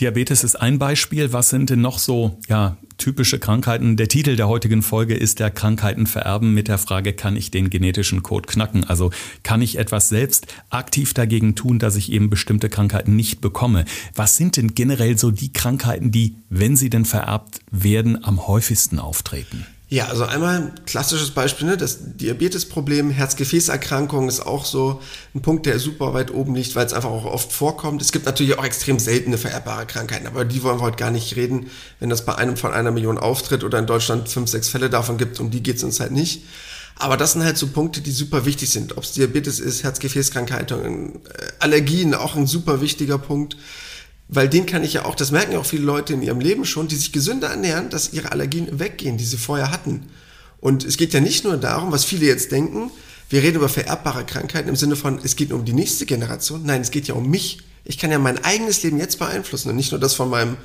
Diabetes 0.00 0.44
ist 0.44 0.56
ein 0.56 0.78
Beispiel. 0.78 1.32
Was 1.32 1.50
sind 1.50 1.70
denn 1.70 1.80
noch 1.80 1.98
so 1.98 2.38
ja, 2.48 2.76
typische 2.98 3.38
Krankheiten? 3.38 3.96
Der 3.96 4.08
Titel 4.08 4.36
der 4.36 4.48
heutigen 4.48 4.82
Folge 4.82 5.14
ist 5.14 5.38
der 5.38 5.50
Krankheiten 5.50 6.06
vererben 6.06 6.54
mit 6.54 6.68
der 6.68 6.78
Frage, 6.78 7.12
kann 7.12 7.36
ich 7.36 7.50
den 7.50 7.70
genetischen 7.70 8.22
Code 8.22 8.48
knacken? 8.48 8.84
Also 8.84 9.10
kann 9.42 9.62
ich 9.62 9.78
etwas 9.78 10.08
selbst 10.08 10.46
aktiv 10.70 11.14
dagegen 11.14 11.54
tun, 11.54 11.78
dass 11.78 11.96
ich 11.96 12.10
eben 12.10 12.30
bestimmte 12.30 12.68
Krankheiten 12.68 13.14
nicht 13.14 13.40
bekomme? 13.40 13.84
Was 14.14 14.36
sind 14.36 14.56
denn 14.56 14.74
generell 14.74 15.18
so 15.18 15.30
die 15.30 15.52
Krankheiten, 15.52 16.10
die, 16.10 16.36
wenn 16.48 16.76
sie 16.76 16.90
denn 16.90 17.04
vererbt 17.04 17.60
werden, 17.70 18.24
am 18.24 18.46
häufigsten 18.46 18.98
auftreten? 18.98 19.66
Ja, 19.92 20.06
also 20.06 20.24
einmal 20.24 20.56
ein 20.56 20.72
klassisches 20.86 21.32
Beispiel, 21.32 21.66
ne? 21.66 21.76
das 21.76 21.98
Diabetesproblem, 22.16 23.10
Herzgefäßerkrankung 23.10 24.26
ist 24.26 24.40
auch 24.40 24.64
so 24.64 25.02
ein 25.34 25.42
Punkt, 25.42 25.66
der 25.66 25.78
super 25.78 26.14
weit 26.14 26.32
oben 26.32 26.54
liegt, 26.54 26.74
weil 26.74 26.86
es 26.86 26.94
einfach 26.94 27.10
auch 27.10 27.26
oft 27.26 27.52
vorkommt. 27.52 28.00
Es 28.00 28.10
gibt 28.10 28.24
natürlich 28.24 28.58
auch 28.58 28.64
extrem 28.64 28.98
seltene 28.98 29.36
vererbbare 29.36 29.84
Krankheiten, 29.84 30.26
aber 30.26 30.46
die 30.46 30.62
wollen 30.62 30.78
wir 30.78 30.84
heute 30.84 30.96
gar 30.96 31.10
nicht 31.10 31.36
reden, 31.36 31.68
wenn 32.00 32.08
das 32.08 32.24
bei 32.24 32.34
einem 32.34 32.56
von 32.56 32.72
einer 32.72 32.90
Million 32.90 33.18
auftritt 33.18 33.64
oder 33.64 33.78
in 33.78 33.86
Deutschland 33.86 34.30
fünf, 34.30 34.48
sechs 34.48 34.70
Fälle 34.70 34.88
davon 34.88 35.18
gibt, 35.18 35.38
um 35.40 35.50
die 35.50 35.62
geht 35.62 35.76
es 35.76 35.84
uns 35.84 36.00
halt 36.00 36.12
nicht. 36.12 36.42
Aber 36.96 37.18
das 37.18 37.32
sind 37.32 37.44
halt 37.44 37.58
so 37.58 37.66
Punkte, 37.66 38.00
die 38.00 38.12
super 38.12 38.46
wichtig 38.46 38.70
sind. 38.70 38.96
Ob 38.96 39.04
es 39.04 39.12
Diabetes 39.12 39.60
ist, 39.60 39.82
Herzgefäßkrankheiten, 39.82 41.16
äh, 41.16 41.18
Allergien, 41.58 42.14
auch 42.14 42.34
ein 42.34 42.46
super 42.46 42.80
wichtiger 42.80 43.18
Punkt 43.18 43.58
weil 44.34 44.48
den 44.48 44.64
kann 44.64 44.82
ich 44.82 44.94
ja 44.94 45.04
auch, 45.04 45.14
das 45.14 45.30
merken 45.30 45.52
ja 45.52 45.58
auch 45.58 45.66
viele 45.66 45.84
Leute 45.84 46.14
in 46.14 46.22
ihrem 46.22 46.40
Leben 46.40 46.64
schon, 46.64 46.88
die 46.88 46.96
sich 46.96 47.12
gesünder 47.12 47.48
ernähren, 47.48 47.90
dass 47.90 48.14
ihre 48.14 48.32
Allergien 48.32 48.80
weggehen, 48.80 49.18
die 49.18 49.26
sie 49.26 49.36
vorher 49.36 49.70
hatten. 49.70 50.06
Und 50.58 50.84
es 50.84 50.96
geht 50.96 51.12
ja 51.12 51.20
nicht 51.20 51.44
nur 51.44 51.58
darum, 51.58 51.92
was 51.92 52.06
viele 52.06 52.24
jetzt 52.24 52.50
denken, 52.50 52.90
wir 53.28 53.42
reden 53.42 53.56
über 53.56 53.68
vererbbare 53.68 54.24
Krankheiten 54.24 54.70
im 54.70 54.76
Sinne 54.76 54.96
von, 54.96 55.20
es 55.22 55.36
geht 55.36 55.52
um 55.52 55.66
die 55.66 55.74
nächste 55.74 56.06
Generation. 56.06 56.62
Nein, 56.64 56.80
es 56.80 56.90
geht 56.90 57.08
ja 57.08 57.14
um 57.14 57.28
mich. 57.28 57.58
Ich 57.84 57.98
kann 57.98 58.10
ja 58.10 58.18
mein 58.18 58.42
eigenes 58.42 58.82
Leben 58.82 58.98
jetzt 58.98 59.18
beeinflussen 59.18 59.68
und 59.68 59.76
nicht 59.76 59.92
nur 59.92 60.00
das 60.00 60.14
von 60.14 60.30
meinem 60.30 60.56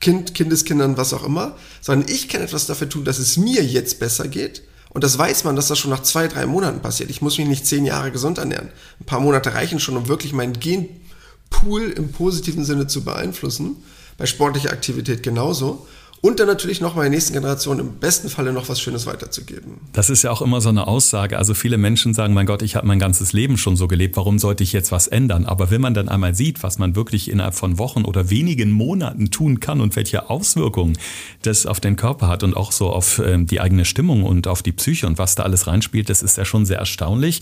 Kind, 0.00 0.34
Kindeskindern, 0.34 0.98
was 0.98 1.14
auch 1.14 1.24
immer, 1.24 1.56
sondern 1.80 2.10
ich 2.12 2.28
kann 2.28 2.42
etwas 2.42 2.66
dafür 2.66 2.88
tun, 2.88 3.06
dass 3.06 3.18
es 3.18 3.38
mir 3.38 3.64
jetzt 3.64 3.98
besser 3.98 4.28
geht. 4.28 4.62
Und 4.90 5.04
das 5.04 5.16
weiß 5.16 5.44
man, 5.44 5.56
dass 5.56 5.68
das 5.68 5.78
schon 5.78 5.90
nach 5.90 6.02
zwei, 6.02 6.28
drei 6.28 6.44
Monaten 6.44 6.80
passiert. 6.80 7.08
Ich 7.08 7.22
muss 7.22 7.38
mich 7.38 7.48
nicht 7.48 7.66
zehn 7.66 7.86
Jahre 7.86 8.10
gesund 8.10 8.36
ernähren. 8.36 8.68
Ein 9.00 9.06
paar 9.06 9.20
Monate 9.20 9.54
reichen 9.54 9.80
schon, 9.80 9.96
um 9.96 10.08
wirklich 10.08 10.32
mein 10.34 10.52
Gen 10.54 10.88
Pool 11.50 11.90
im 11.90 12.12
positiven 12.12 12.64
Sinne 12.64 12.86
zu 12.86 13.04
beeinflussen. 13.04 13.76
Bei 14.18 14.26
sportlicher 14.26 14.72
Aktivität 14.72 15.22
genauso 15.22 15.86
und 16.22 16.40
dann 16.40 16.46
natürlich 16.46 16.80
noch 16.80 16.94
mal 16.94 17.02
der 17.02 17.10
nächsten 17.10 17.34
Generation 17.34 17.78
im 17.78 17.94
besten 17.98 18.28
Falle 18.28 18.52
noch 18.52 18.68
was 18.68 18.80
Schönes 18.80 19.06
weiterzugeben. 19.06 19.80
Das 19.92 20.10
ist 20.10 20.22
ja 20.22 20.30
auch 20.30 20.42
immer 20.42 20.60
so 20.60 20.70
eine 20.70 20.86
Aussage. 20.86 21.38
Also 21.38 21.54
viele 21.54 21.76
Menschen 21.78 22.14
sagen, 22.14 22.34
mein 22.34 22.46
Gott, 22.46 22.62
ich 22.62 22.74
habe 22.74 22.86
mein 22.86 22.98
ganzes 22.98 23.32
Leben 23.32 23.58
schon 23.58 23.76
so 23.76 23.86
gelebt, 23.86 24.16
warum 24.16 24.38
sollte 24.38 24.62
ich 24.64 24.72
jetzt 24.72 24.92
was 24.92 25.08
ändern? 25.08 25.46
Aber 25.46 25.70
wenn 25.70 25.80
man 25.80 25.94
dann 25.94 26.08
einmal 26.08 26.34
sieht, 26.34 26.62
was 26.62 26.78
man 26.78 26.96
wirklich 26.96 27.30
innerhalb 27.30 27.54
von 27.54 27.78
Wochen 27.78 28.04
oder 28.04 28.30
wenigen 28.30 28.70
Monaten 28.70 29.30
tun 29.30 29.60
kann 29.60 29.80
und 29.80 29.94
welche 29.94 30.30
Auswirkungen 30.30 30.98
das 31.42 31.66
auf 31.66 31.80
den 31.80 31.96
Körper 31.96 32.28
hat 32.28 32.42
und 32.42 32.56
auch 32.56 32.72
so 32.72 32.90
auf 32.90 33.20
ähm, 33.24 33.46
die 33.46 33.60
eigene 33.60 33.84
Stimmung 33.84 34.24
und 34.24 34.48
auf 34.48 34.62
die 34.62 34.72
Psyche 34.72 35.06
und 35.06 35.18
was 35.18 35.34
da 35.34 35.42
alles 35.42 35.66
reinspielt, 35.66 36.08
das 36.08 36.22
ist 36.22 36.38
ja 36.38 36.44
schon 36.44 36.64
sehr 36.66 36.78
erstaunlich. 36.78 37.40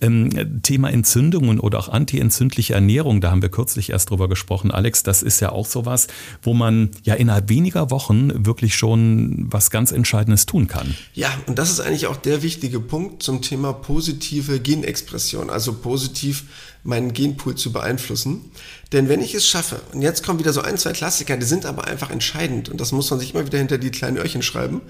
Ähm, 0.00 0.62
Thema 0.62 0.90
Entzündungen 0.90 1.60
oder 1.60 1.78
auch 1.78 1.88
antientzündliche 1.88 2.74
Ernährung, 2.74 3.20
da 3.20 3.30
haben 3.30 3.42
wir 3.42 3.50
kürzlich 3.50 3.90
erst 3.90 4.10
drüber 4.10 4.28
gesprochen, 4.28 4.70
Alex, 4.70 5.02
das 5.02 5.22
ist 5.22 5.40
ja 5.40 5.52
auch 5.52 5.66
sowas, 5.66 6.08
wo 6.42 6.54
man 6.54 6.90
ja 7.04 7.14
innerhalb 7.14 7.48
weniger 7.48 7.90
Wochen 7.90 8.15
Wochen 8.16 8.46
wirklich 8.46 8.74
schon 8.74 9.46
was 9.50 9.70
ganz 9.70 9.92
Entscheidendes 9.92 10.46
tun 10.46 10.66
kann. 10.66 10.94
Ja, 11.14 11.30
und 11.46 11.58
das 11.58 11.70
ist 11.70 11.80
eigentlich 11.80 12.06
auch 12.06 12.16
der 12.16 12.42
wichtige 12.42 12.80
Punkt 12.80 13.22
zum 13.22 13.42
Thema 13.42 13.72
positive 13.72 14.60
Genexpression, 14.60 15.50
also 15.50 15.74
positiv 15.74 16.44
meinen 16.82 17.12
Genpool 17.12 17.56
zu 17.56 17.72
beeinflussen. 17.72 18.50
Denn 18.92 19.08
wenn 19.08 19.20
ich 19.20 19.34
es 19.34 19.46
schaffe, 19.46 19.80
und 19.92 20.02
jetzt 20.02 20.24
kommen 20.24 20.38
wieder 20.38 20.52
so 20.52 20.62
ein, 20.62 20.78
zwei 20.78 20.92
Klassiker, 20.92 21.36
die 21.36 21.46
sind 21.46 21.66
aber 21.66 21.86
einfach 21.86 22.10
entscheidend, 22.10 22.68
und 22.68 22.80
das 22.80 22.92
muss 22.92 23.10
man 23.10 23.20
sich 23.20 23.34
immer 23.34 23.46
wieder 23.46 23.58
hinter 23.58 23.78
die 23.78 23.90
kleinen 23.90 24.16
Öhrchen 24.16 24.42
schreiben, 24.42 24.80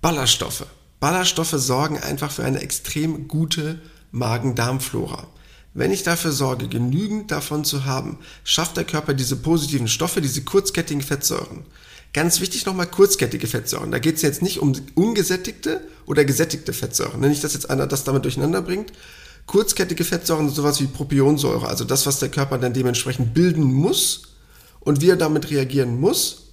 Ballaststoffe. 0.00 0.66
Ballaststoffe 0.98 1.54
sorgen 1.56 1.98
einfach 1.98 2.30
für 2.30 2.44
eine 2.44 2.60
extrem 2.60 3.28
gute 3.28 3.80
Magen-Darm-Flora. 4.12 5.26
Wenn 5.72 5.92
ich 5.92 6.02
dafür 6.02 6.32
sorge, 6.32 6.68
genügend 6.68 7.30
davon 7.30 7.64
zu 7.64 7.84
haben, 7.84 8.18
schafft 8.42 8.76
der 8.76 8.84
Körper 8.84 9.14
diese 9.14 9.36
positiven 9.36 9.86
Stoffe, 9.88 10.20
diese 10.20 10.42
kurzkettigen 10.42 11.02
Fettsäuren. 11.02 11.64
Ganz 12.12 12.40
wichtig 12.40 12.66
nochmal 12.66 12.86
kurzkettige 12.86 13.46
Fettsäuren. 13.46 13.92
Da 13.92 14.00
geht 14.00 14.16
es 14.16 14.22
jetzt 14.22 14.42
nicht 14.42 14.58
um 14.58 14.72
ungesättigte 14.94 15.80
oder 16.06 16.24
gesättigte 16.24 16.72
Fettsäuren. 16.72 17.20
Nicht, 17.20 17.44
dass 17.44 17.54
jetzt 17.54 17.70
einer 17.70 17.86
das 17.86 18.02
damit 18.02 18.24
durcheinander 18.24 18.62
bringt. 18.62 18.92
Kurzkettige 19.46 20.04
Fettsäuren 20.04 20.46
sind 20.46 20.56
sowas 20.56 20.80
wie 20.80 20.86
Propionsäure, 20.86 21.68
also 21.68 21.84
das, 21.84 22.06
was 22.06 22.18
der 22.18 22.28
Körper 22.28 22.58
dann 22.58 22.72
dementsprechend 22.72 23.34
bilden 23.34 23.62
muss 23.62 24.22
und 24.80 25.00
wie 25.00 25.10
er 25.10 25.16
damit 25.16 25.50
reagieren 25.50 25.98
muss. 26.00 26.50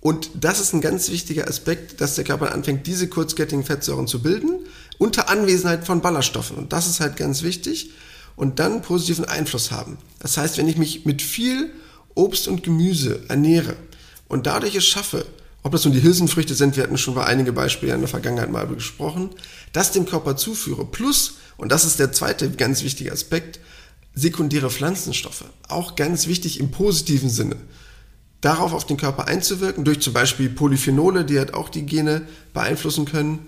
Und 0.00 0.30
das 0.34 0.58
ist 0.58 0.72
ein 0.74 0.80
ganz 0.80 1.10
wichtiger 1.10 1.46
Aspekt, 1.46 2.00
dass 2.00 2.16
der 2.16 2.24
Körper 2.24 2.52
anfängt, 2.52 2.88
diese 2.88 3.08
kurzkettigen 3.08 3.64
Fettsäuren 3.64 4.08
zu 4.08 4.20
bilden, 4.20 4.66
unter 4.98 5.28
Anwesenheit 5.28 5.86
von 5.86 6.00
Ballaststoffen. 6.00 6.56
Und 6.56 6.72
das 6.72 6.88
ist 6.88 6.98
halt 6.98 7.16
ganz 7.16 7.42
wichtig. 7.42 7.90
Und 8.34 8.58
dann 8.58 8.82
positiven 8.82 9.26
Einfluss 9.26 9.70
haben. 9.70 9.98
Das 10.18 10.36
heißt, 10.36 10.58
wenn 10.58 10.66
ich 10.66 10.76
mich 10.76 11.04
mit 11.04 11.22
viel 11.22 11.70
Obst 12.14 12.48
und 12.48 12.64
Gemüse 12.64 13.22
ernähre, 13.28 13.76
und 14.32 14.46
dadurch 14.46 14.74
es 14.74 14.86
schaffe, 14.86 15.26
ob 15.62 15.72
das 15.72 15.84
nun 15.84 15.92
die 15.92 16.02
Hülsenfrüchte 16.02 16.54
sind, 16.54 16.74
wir 16.74 16.84
hatten 16.84 16.96
schon 16.96 17.14
bei 17.14 17.26
einige 17.26 17.52
Beispiele 17.52 17.92
in 17.92 18.00
der 18.00 18.08
Vergangenheit 18.08 18.50
mal 18.50 18.66
gesprochen, 18.66 19.28
das 19.74 19.92
dem 19.92 20.06
Körper 20.06 20.38
zuführe. 20.38 20.86
Plus, 20.86 21.34
und 21.58 21.70
das 21.70 21.84
ist 21.84 21.98
der 21.98 22.12
zweite 22.12 22.50
ganz 22.50 22.82
wichtige 22.82 23.12
Aspekt, 23.12 23.60
sekundäre 24.14 24.70
Pflanzenstoffe. 24.70 25.44
Auch 25.68 25.96
ganz 25.96 26.28
wichtig 26.28 26.60
im 26.60 26.70
positiven 26.70 27.28
Sinne. 27.28 27.56
Darauf 28.40 28.72
auf 28.72 28.86
den 28.86 28.96
Körper 28.96 29.28
einzuwirken, 29.28 29.84
durch 29.84 30.00
zum 30.00 30.14
Beispiel 30.14 30.48
Polyphenole, 30.48 31.26
die 31.26 31.38
halt 31.38 31.52
auch 31.52 31.68
die 31.68 31.84
Gene 31.84 32.22
beeinflussen 32.54 33.04
können, 33.04 33.40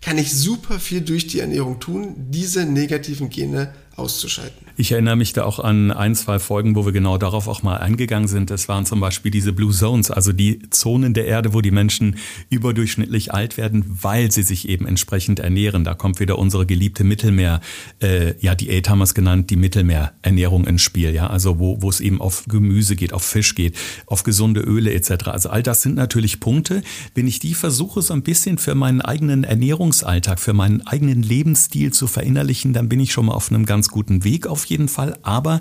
kann 0.00 0.16
ich 0.16 0.34
super 0.34 0.80
viel 0.80 1.02
durch 1.02 1.26
die 1.26 1.40
Ernährung 1.40 1.80
tun, 1.80 2.14
diese 2.16 2.64
negativen 2.64 3.28
Gene 3.28 3.74
auszuschalten. 3.96 4.66
Ich 4.76 4.92
erinnere 4.92 5.16
mich 5.16 5.32
da 5.32 5.44
auch 5.44 5.58
an 5.58 5.90
ein, 5.90 6.14
zwei 6.14 6.38
Folgen, 6.38 6.74
wo 6.74 6.86
wir 6.86 6.92
genau 6.92 7.18
darauf 7.18 7.48
auch 7.48 7.62
mal 7.62 7.76
eingegangen 7.76 8.28
sind. 8.28 8.50
Das 8.50 8.68
waren 8.68 8.86
zum 8.86 9.00
Beispiel 9.00 9.30
diese 9.30 9.52
Blue 9.52 9.72
Zones, 9.72 10.10
also 10.10 10.32
die 10.32 10.60
Zonen 10.70 11.12
der 11.12 11.26
Erde, 11.26 11.52
wo 11.52 11.60
die 11.60 11.70
Menschen 11.70 12.16
überdurchschnittlich 12.48 13.34
alt 13.34 13.56
werden, 13.56 13.84
weil 14.02 14.30
sie 14.32 14.42
sich 14.42 14.68
eben 14.68 14.86
entsprechend 14.86 15.38
ernähren. 15.38 15.84
Da 15.84 15.94
kommt 15.94 16.18
wieder 16.18 16.38
unsere 16.38 16.64
geliebte 16.64 17.04
Mittelmeer, 17.04 17.60
äh, 18.00 18.34
ja, 18.40 18.54
Diät 18.54 18.88
haben 18.88 18.98
wir 18.98 19.04
es 19.04 19.14
genannt, 19.14 19.50
die 19.50 19.56
Mittelmeerernährung 19.56 20.66
ins 20.66 20.82
Spiel, 20.82 21.14
ja, 21.14 21.26
also 21.26 21.58
wo, 21.58 21.82
wo 21.82 21.90
es 21.90 22.00
eben 22.00 22.20
auf 22.20 22.44
Gemüse 22.48 22.96
geht, 22.96 23.12
auf 23.12 23.22
Fisch 23.22 23.54
geht, 23.54 23.76
auf 24.06 24.22
gesunde 24.22 24.60
Öle 24.60 24.94
etc. 24.94 25.28
Also 25.28 25.50
all 25.50 25.62
das 25.62 25.82
sind 25.82 25.96
natürlich 25.96 26.40
Punkte. 26.40 26.82
Wenn 27.14 27.26
ich 27.26 27.38
die 27.38 27.54
versuche, 27.54 28.00
so 28.00 28.14
ein 28.14 28.22
bisschen 28.22 28.56
für 28.56 28.74
meinen 28.74 29.02
eigenen 29.02 29.44
Ernährungsalltag, 29.44 30.40
für 30.40 30.54
meinen 30.54 30.86
eigenen 30.86 31.22
Lebensstil 31.22 31.92
zu 31.92 32.06
verinnerlichen, 32.06 32.72
dann 32.72 32.88
bin 32.88 33.00
ich 33.00 33.12
schon 33.12 33.26
mal 33.26 33.34
auf 33.34 33.50
einem 33.50 33.66
ganz 33.66 33.79
guten 33.88 34.24
Weg 34.24 34.46
auf 34.46 34.64
jeden 34.66 34.88
Fall. 34.88 35.18
Aber 35.22 35.60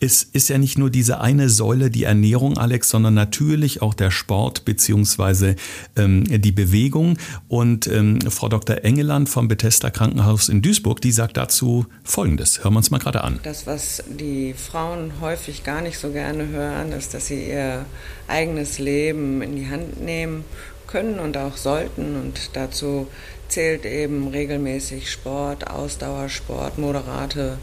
es 0.00 0.22
ist 0.22 0.48
ja 0.48 0.58
nicht 0.58 0.78
nur 0.78 0.90
diese 0.90 1.20
eine 1.20 1.48
Säule, 1.48 1.90
die 1.90 2.04
Ernährung, 2.04 2.58
Alex, 2.58 2.90
sondern 2.90 3.14
natürlich 3.14 3.82
auch 3.82 3.94
der 3.94 4.10
Sport 4.10 4.64
beziehungsweise 4.64 5.56
ähm, 5.96 6.24
die 6.24 6.52
Bewegung. 6.52 7.18
Und 7.48 7.86
ähm, 7.86 8.20
Frau 8.28 8.48
Dr. 8.48 8.84
Engeland 8.84 9.28
vom 9.28 9.48
Bethesda 9.48 9.90
Krankenhaus 9.90 10.48
in 10.48 10.62
Duisburg, 10.62 11.00
die 11.00 11.12
sagt 11.12 11.36
dazu 11.36 11.86
Folgendes. 12.02 12.64
Hören 12.64 12.74
wir 12.74 12.78
uns 12.78 12.90
mal 12.90 12.98
gerade 12.98 13.22
an. 13.22 13.40
Das, 13.42 13.66
was 13.66 14.02
die 14.08 14.54
Frauen 14.54 15.12
häufig 15.20 15.64
gar 15.64 15.80
nicht 15.80 15.98
so 15.98 16.10
gerne 16.10 16.48
hören, 16.48 16.92
ist, 16.92 17.14
dass 17.14 17.26
sie 17.26 17.48
ihr 17.48 17.84
eigenes 18.28 18.78
Leben 18.78 19.42
in 19.42 19.56
die 19.56 19.68
Hand 19.68 20.02
nehmen 20.02 20.44
können 20.86 21.18
und 21.18 21.36
auch 21.36 21.56
sollten. 21.56 22.16
Und 22.16 22.50
dazu 22.54 23.08
zählt 23.52 23.84
eben 23.84 24.28
regelmäßig 24.28 25.10
Sport, 25.10 25.68
Ausdauersport, 25.68 26.78
moderate 26.78 27.58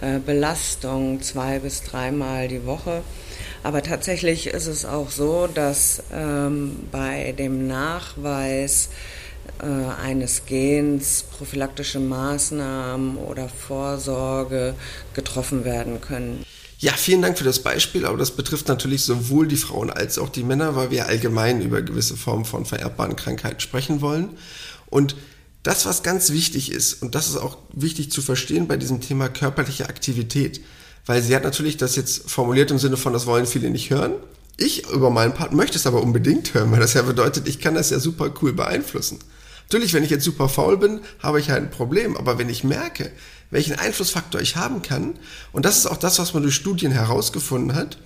äh, 0.00 0.18
Belastung 0.18 1.20
zwei 1.20 1.58
bis 1.58 1.82
dreimal 1.82 2.48
die 2.48 2.64
Woche. 2.64 3.02
Aber 3.62 3.82
tatsächlich 3.82 4.46
ist 4.46 4.66
es 4.66 4.84
auch 4.84 5.10
so, 5.10 5.46
dass 5.46 6.02
ähm, 6.12 6.76
bei 6.90 7.32
dem 7.32 7.66
Nachweis 7.66 8.88
äh, 9.60 9.66
eines 10.02 10.46
Gens 10.46 11.24
prophylaktische 11.36 12.00
Maßnahmen 12.00 13.16
oder 13.18 13.48
Vorsorge 13.48 14.74
getroffen 15.12 15.64
werden 15.64 16.00
können. 16.00 16.44
Ja, 16.78 16.92
vielen 16.92 17.22
Dank 17.22 17.38
für 17.38 17.44
das 17.44 17.60
Beispiel, 17.60 18.04
aber 18.06 18.16
das 18.16 18.30
betrifft 18.30 18.68
natürlich 18.68 19.02
sowohl 19.02 19.46
die 19.46 19.56
Frauen 19.56 19.90
als 19.90 20.18
auch 20.18 20.28
die 20.28 20.42
Männer, 20.42 20.74
weil 20.74 20.90
wir 20.90 21.06
allgemein 21.06 21.60
über 21.60 21.82
gewisse 21.82 22.16
Formen 22.16 22.44
von 22.44 22.64
vererbbaren 22.64 23.16
Krankheiten 23.16 23.60
sprechen 23.60 24.00
wollen. 24.00 24.30
Und 24.90 25.16
das, 25.64 25.86
was 25.86 26.02
ganz 26.02 26.30
wichtig 26.30 26.70
ist, 26.70 27.02
und 27.02 27.14
das 27.14 27.28
ist 27.28 27.36
auch 27.36 27.56
wichtig 27.72 28.12
zu 28.12 28.22
verstehen 28.22 28.68
bei 28.68 28.76
diesem 28.76 29.00
Thema 29.00 29.28
körperliche 29.28 29.88
Aktivität, 29.88 30.60
weil 31.06 31.22
sie 31.22 31.34
hat 31.34 31.42
natürlich 31.42 31.76
das 31.76 31.96
jetzt 31.96 32.30
formuliert 32.30 32.70
im 32.70 32.78
Sinne 32.78 32.96
von, 32.96 33.12
das 33.12 33.26
wollen 33.26 33.46
viele 33.46 33.70
nicht 33.70 33.90
hören. 33.90 34.12
Ich 34.56 34.88
über 34.90 35.10
meinen 35.10 35.34
Part 35.34 35.52
möchte 35.52 35.78
es 35.78 35.86
aber 35.86 36.02
unbedingt 36.02 36.54
hören, 36.54 36.70
weil 36.70 36.80
das 36.80 36.94
ja 36.94 37.02
bedeutet, 37.02 37.48
ich 37.48 37.58
kann 37.60 37.74
das 37.74 37.90
ja 37.90 37.98
super 37.98 38.32
cool 38.40 38.52
beeinflussen. 38.52 39.18
Natürlich, 39.64 39.94
wenn 39.94 40.04
ich 40.04 40.10
jetzt 40.10 40.24
super 40.24 40.50
faul 40.50 40.76
bin, 40.76 41.00
habe 41.20 41.40
ich 41.40 41.48
halt 41.48 41.62
ein 41.62 41.70
Problem, 41.70 42.16
aber 42.16 42.38
wenn 42.38 42.50
ich 42.50 42.62
merke, 42.62 43.10
welchen 43.50 43.78
Einflussfaktor 43.78 44.42
ich 44.42 44.56
haben 44.56 44.82
kann, 44.82 45.18
und 45.52 45.64
das 45.64 45.78
ist 45.78 45.86
auch 45.86 45.96
das, 45.96 46.18
was 46.18 46.34
man 46.34 46.42
durch 46.42 46.54
Studien 46.54 46.92
herausgefunden 46.92 47.74
hat, 47.74 47.98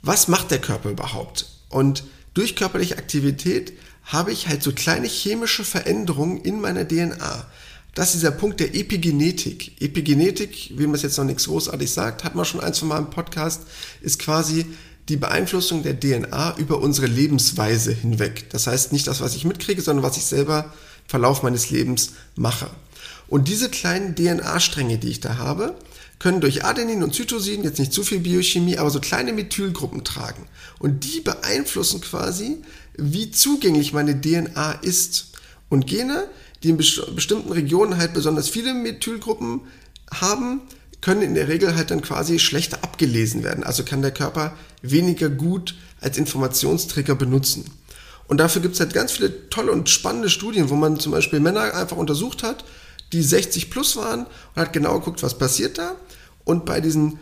was 0.00 0.26
macht 0.26 0.50
der 0.50 0.60
Körper 0.60 0.88
überhaupt? 0.88 1.46
Und 1.68 2.04
durch 2.32 2.56
körperliche 2.56 2.96
Aktivität 2.96 3.74
habe 4.08 4.32
ich 4.32 4.48
halt 4.48 4.62
so 4.62 4.72
kleine 4.72 5.06
chemische 5.06 5.64
Veränderungen 5.64 6.40
in 6.40 6.60
meiner 6.60 6.86
DNA. 6.86 7.46
Das 7.94 8.08
ist 8.08 8.22
dieser 8.22 8.30
Punkt 8.30 8.60
der 8.60 8.74
Epigenetik. 8.74 9.80
Epigenetik, 9.80 10.72
wie 10.76 10.86
man 10.86 10.94
es 10.94 11.02
jetzt 11.02 11.18
noch 11.18 11.24
nichts 11.24 11.46
großartig 11.46 11.90
sagt, 11.90 12.24
hat 12.24 12.34
man 12.34 12.44
schon 12.44 12.60
eins 12.60 12.78
von 12.78 12.88
meinem 12.88 13.10
Podcast, 13.10 13.62
ist 14.00 14.18
quasi 14.18 14.66
die 15.08 15.16
Beeinflussung 15.16 15.82
der 15.82 15.98
DNA 15.98 16.56
über 16.56 16.80
unsere 16.80 17.06
Lebensweise 17.06 17.92
hinweg. 17.92 18.48
Das 18.50 18.66
heißt 18.66 18.92
nicht 18.92 19.06
das, 19.06 19.20
was 19.20 19.34
ich 19.34 19.44
mitkriege, 19.44 19.82
sondern 19.82 20.04
was 20.04 20.16
ich 20.16 20.24
selber 20.24 20.64
im 20.64 21.08
Verlauf 21.08 21.42
meines 21.42 21.70
Lebens 21.70 22.12
mache. 22.34 22.70
Und 23.26 23.48
diese 23.48 23.68
kleinen 23.68 24.14
DNA-Stränge, 24.14 24.98
die 24.98 25.10
ich 25.10 25.20
da 25.20 25.36
habe, 25.36 25.74
können 26.18 26.40
durch 26.40 26.64
Adenin 26.64 27.02
und 27.02 27.14
Cytosin, 27.14 27.62
jetzt 27.62 27.78
nicht 27.78 27.92
zu 27.92 28.02
viel 28.02 28.20
Biochemie, 28.20 28.78
aber 28.78 28.90
so 28.90 29.00
kleine 29.00 29.32
Methylgruppen 29.32 30.04
tragen. 30.04 30.46
Und 30.78 31.04
die 31.04 31.20
beeinflussen 31.20 32.00
quasi, 32.00 32.58
wie 32.96 33.30
zugänglich 33.30 33.92
meine 33.92 34.20
DNA 34.20 34.72
ist. 34.82 35.32
Und 35.68 35.86
Gene, 35.86 36.28
die 36.62 36.70
in 36.70 36.76
bestimmten 36.76 37.52
Regionen 37.52 37.98
halt 37.98 38.14
besonders 38.14 38.48
viele 38.48 38.74
Methylgruppen 38.74 39.60
haben, 40.10 40.62
können 41.00 41.22
in 41.22 41.34
der 41.34 41.48
Regel 41.48 41.76
halt 41.76 41.92
dann 41.92 42.02
quasi 42.02 42.40
schlechter 42.40 42.82
abgelesen 42.82 43.44
werden. 43.44 43.62
Also 43.62 43.84
kann 43.84 44.02
der 44.02 44.10
Körper 44.10 44.56
weniger 44.82 45.28
gut 45.28 45.76
als 46.00 46.18
Informationsträger 46.18 47.14
benutzen. 47.14 47.70
Und 48.26 48.38
dafür 48.38 48.60
gibt 48.60 48.74
es 48.74 48.80
halt 48.80 48.92
ganz 48.92 49.12
viele 49.12 49.48
tolle 49.48 49.72
und 49.72 49.88
spannende 49.88 50.28
Studien, 50.28 50.68
wo 50.70 50.74
man 50.74 50.98
zum 50.98 51.12
Beispiel 51.12 51.40
Männer 51.40 51.74
einfach 51.74 51.96
untersucht 51.96 52.42
hat, 52.42 52.64
die 53.12 53.22
60 53.22 53.70
plus 53.70 53.96
waren 53.96 54.26
und 54.26 54.56
hat 54.56 54.72
genau 54.72 54.98
geguckt, 54.98 55.22
was 55.22 55.38
passiert 55.38 55.78
da. 55.78 55.96
Und 56.44 56.64
bei 56.64 56.80
diesen 56.80 57.18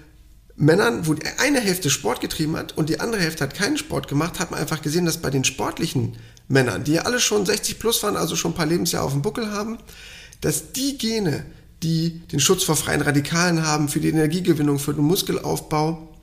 Männern, 0.57 1.07
wo 1.07 1.15
eine 1.39 1.61
Hälfte 1.61 1.91
Sport 1.91 2.21
getrieben 2.21 2.57
hat 2.57 2.77
und 2.77 2.89
die 2.89 3.01
andere 3.01 3.21
Hälfte 3.21 3.45
hat 3.45 3.55
keinen 3.55 3.77
Sport 3.77 4.09
gemacht, 4.09 4.39
hat 4.41 4.51
man 4.51 4.61
einfach 4.61 4.83
gesehen, 4.83 5.05
dass 5.05 5.19
bei 5.19 5.31
den 5.31 5.45
sportlichen 5.45 6.17
Männern, 6.49 6.85
die 6.85 6.93
ja 6.93 7.03
alle 7.03 7.21
schon 7.21 7.45
60 7.45 7.79
plus 7.79 8.03
waren, 8.03 8.17
also 8.17 8.37
schon 8.37 8.53
ein 8.53 8.57
paar 8.57 8.67
Lebensjahre 8.67 9.05
auf 9.05 9.13
dem 9.13 9.23
Buckel 9.23 9.53
haben, 9.53 9.79
dass 10.41 10.73
die 10.73 10.97
Gene, 10.97 11.45
die 11.83 12.21
den 12.29 12.41
Schutz 12.41 12.63
vor 12.63 12.77
freien 12.77 13.03
Radikalen 13.03 13.67
haben, 13.67 13.89
für 13.89 14.01
die 14.01 14.09
Energiegewinnung, 14.09 14.79
für 14.79 14.95
den 14.95 15.05
Muskelaufbau, 15.05 16.15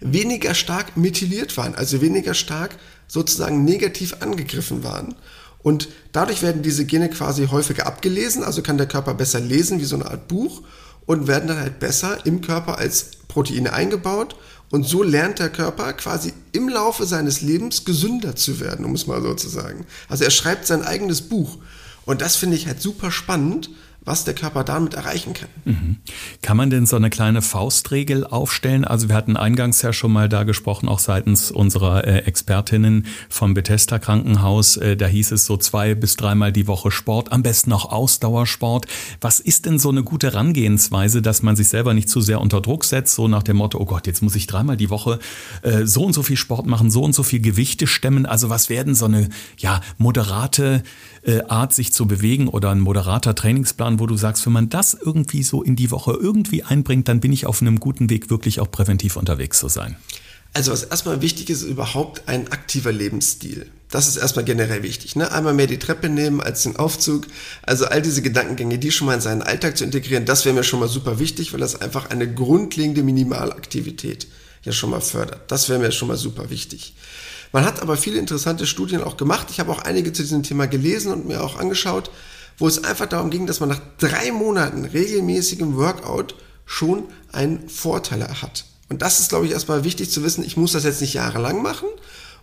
weniger 0.00 0.54
stark 0.54 0.96
methyliert 0.96 1.56
waren, 1.56 1.74
also 1.74 2.00
weniger 2.00 2.34
stark 2.34 2.76
sozusagen 3.06 3.64
negativ 3.64 4.16
angegriffen 4.20 4.82
waren. 4.82 5.14
Und 5.62 5.88
dadurch 6.12 6.42
werden 6.42 6.62
diese 6.62 6.84
Gene 6.84 7.10
quasi 7.10 7.46
häufiger 7.48 7.86
abgelesen, 7.86 8.42
also 8.42 8.62
kann 8.62 8.78
der 8.78 8.88
Körper 8.88 9.14
besser 9.14 9.40
lesen 9.40 9.80
wie 9.80 9.84
so 9.84 9.96
eine 9.96 10.10
Art 10.10 10.28
Buch 10.28 10.62
und 11.06 11.26
werden 11.26 11.48
dann 11.48 11.58
halt 11.58 11.80
besser 11.80 12.24
im 12.24 12.40
Körper 12.40 12.78
als 12.78 13.10
Proteine 13.28 13.72
eingebaut. 13.72 14.36
Und 14.70 14.84
so 14.86 15.02
lernt 15.02 15.40
der 15.40 15.50
Körper 15.50 15.92
quasi 15.94 16.32
im 16.52 16.68
Laufe 16.68 17.04
seines 17.04 17.40
Lebens 17.40 17.84
gesünder 17.84 18.36
zu 18.36 18.60
werden, 18.60 18.84
um 18.84 18.94
es 18.94 19.06
mal 19.06 19.20
so 19.20 19.34
zu 19.34 19.48
sagen. 19.48 19.84
Also 20.08 20.24
er 20.24 20.30
schreibt 20.30 20.66
sein 20.66 20.82
eigenes 20.84 21.22
Buch. 21.22 21.58
Und 22.06 22.22
das 22.22 22.36
finde 22.36 22.56
ich 22.56 22.66
halt 22.66 22.80
super 22.80 23.10
spannend, 23.10 23.70
was 24.02 24.24
der 24.24 24.34
Körper 24.34 24.64
damit 24.64 24.94
erreichen 24.94 25.34
kann. 25.34 25.48
Mhm. 25.64 25.96
Kann 26.42 26.56
man 26.56 26.70
denn 26.70 26.86
so 26.86 26.96
eine 26.96 27.10
kleine 27.10 27.42
Faustregel 27.42 28.24
aufstellen? 28.24 28.84
Also 28.84 29.08
wir 29.08 29.16
hatten 29.16 29.36
eingangs 29.36 29.82
ja 29.82 29.92
schon 29.92 30.12
mal 30.12 30.28
da 30.28 30.44
gesprochen, 30.44 30.88
auch 30.88 30.98
seitens 30.98 31.50
unserer 31.50 32.06
äh, 32.06 32.20
Expertinnen 32.20 33.06
vom 33.28 33.54
Bethesda 33.54 33.98
Krankenhaus. 33.98 34.78
Äh, 34.78 34.96
da 34.96 35.06
hieß 35.06 35.32
es 35.32 35.44
so 35.44 35.56
zwei 35.56 35.94
bis 35.94 36.16
dreimal 36.16 36.50
die 36.52 36.66
Woche 36.66 36.90
Sport, 36.90 37.30
am 37.30 37.42
besten 37.42 37.72
auch 37.72 37.92
Ausdauersport. 37.92 38.86
Was 39.20 39.38
ist 39.38 39.66
denn 39.66 39.78
so 39.78 39.90
eine 39.90 40.02
gute 40.02 40.28
Herangehensweise, 40.28 41.20
dass 41.20 41.42
man 41.42 41.56
sich 41.56 41.68
selber 41.68 41.92
nicht 41.92 42.08
zu 42.08 42.20
sehr 42.20 42.40
unter 42.40 42.60
Druck 42.60 42.84
setzt, 42.84 43.14
so 43.14 43.28
nach 43.28 43.42
dem 43.42 43.58
Motto, 43.58 43.78
oh 43.78 43.84
Gott, 43.84 44.06
jetzt 44.06 44.22
muss 44.22 44.34
ich 44.34 44.46
dreimal 44.46 44.76
die 44.76 44.90
Woche 44.90 45.18
äh, 45.62 45.84
so 45.84 46.04
und 46.04 46.14
so 46.14 46.22
viel 46.22 46.36
Sport 46.36 46.66
machen, 46.66 46.90
so 46.90 47.02
und 47.02 47.14
so 47.14 47.22
viel 47.22 47.40
Gewichte 47.40 47.86
stemmen. 47.86 48.24
Also 48.24 48.48
was 48.48 48.70
werden 48.70 48.94
so 48.94 49.04
eine 49.04 49.28
ja 49.58 49.80
moderate 49.98 50.82
äh, 51.22 51.42
Art, 51.48 51.74
sich 51.74 51.92
zu 51.92 52.06
bewegen 52.06 52.48
oder 52.48 52.70
ein 52.70 52.80
moderater 52.80 53.34
Trainingsplan, 53.34 53.89
wo 53.98 54.06
du 54.06 54.16
sagst, 54.16 54.46
wenn 54.46 54.52
man 54.52 54.68
das 54.68 54.94
irgendwie 54.94 55.42
so 55.42 55.62
in 55.62 55.76
die 55.76 55.90
Woche 55.90 56.12
irgendwie 56.12 56.62
einbringt, 56.62 57.08
dann 57.08 57.20
bin 57.20 57.32
ich 57.32 57.46
auf 57.46 57.60
einem 57.60 57.80
guten 57.80 58.10
Weg, 58.10 58.30
wirklich 58.30 58.60
auch 58.60 58.70
präventiv 58.70 59.16
unterwegs 59.16 59.58
zu 59.58 59.68
sein? 59.68 59.96
Also 60.52 60.72
was 60.72 60.82
erstmal 60.82 61.22
wichtig 61.22 61.48
ist, 61.48 61.62
ist 61.62 61.68
überhaupt 61.68 62.28
ein 62.28 62.50
aktiver 62.50 62.92
Lebensstil. 62.92 63.66
Das 63.88 64.08
ist 64.08 64.16
erstmal 64.16 64.44
generell 64.44 64.82
wichtig. 64.82 65.16
Ne? 65.16 65.30
Einmal 65.30 65.54
mehr 65.54 65.66
die 65.66 65.78
Treppe 65.78 66.08
nehmen 66.08 66.40
als 66.40 66.62
den 66.62 66.76
Aufzug. 66.76 67.26
Also 67.62 67.86
all 67.86 68.02
diese 68.02 68.22
Gedankengänge, 68.22 68.78
die 68.78 68.90
schon 68.90 69.06
mal 69.06 69.14
in 69.14 69.20
seinen 69.20 69.42
Alltag 69.42 69.76
zu 69.76 69.84
integrieren, 69.84 70.24
das 70.24 70.44
wäre 70.44 70.54
mir 70.54 70.64
schon 70.64 70.80
mal 70.80 70.88
super 70.88 71.18
wichtig, 71.18 71.52
weil 71.52 71.60
das 71.60 71.80
einfach 71.80 72.10
eine 72.10 72.32
grundlegende 72.32 73.02
Minimalaktivität 73.02 74.26
ja 74.62 74.72
schon 74.72 74.90
mal 74.90 75.00
fördert. 75.00 75.50
Das 75.50 75.68
wäre 75.68 75.78
mir 75.78 75.92
schon 75.92 76.08
mal 76.08 76.16
super 76.16 76.50
wichtig. 76.50 76.94
Man 77.52 77.64
hat 77.64 77.82
aber 77.82 77.96
viele 77.96 78.18
interessante 78.18 78.66
Studien 78.66 79.02
auch 79.02 79.16
gemacht. 79.16 79.48
Ich 79.50 79.58
habe 79.58 79.72
auch 79.72 79.80
einige 79.80 80.12
zu 80.12 80.22
diesem 80.22 80.42
Thema 80.42 80.66
gelesen 80.66 81.12
und 81.12 81.26
mir 81.26 81.42
auch 81.42 81.58
angeschaut, 81.58 82.10
wo 82.60 82.68
es 82.68 82.84
einfach 82.84 83.06
darum 83.06 83.30
ging, 83.30 83.46
dass 83.46 83.58
man 83.58 83.70
nach 83.70 83.80
drei 83.98 84.30
Monaten 84.30 84.84
regelmäßigem 84.84 85.76
Workout 85.76 86.36
schon 86.66 87.04
einen 87.32 87.68
Vorteil 87.68 88.22
hat. 88.42 88.64
Und 88.88 89.02
das 89.02 89.18
ist, 89.18 89.30
glaube 89.30 89.46
ich, 89.46 89.52
erstmal 89.52 89.82
wichtig 89.82 90.10
zu 90.10 90.22
wissen. 90.22 90.44
Ich 90.44 90.56
muss 90.56 90.72
das 90.72 90.84
jetzt 90.84 91.00
nicht 91.00 91.14
jahrelang 91.14 91.62
machen. 91.62 91.88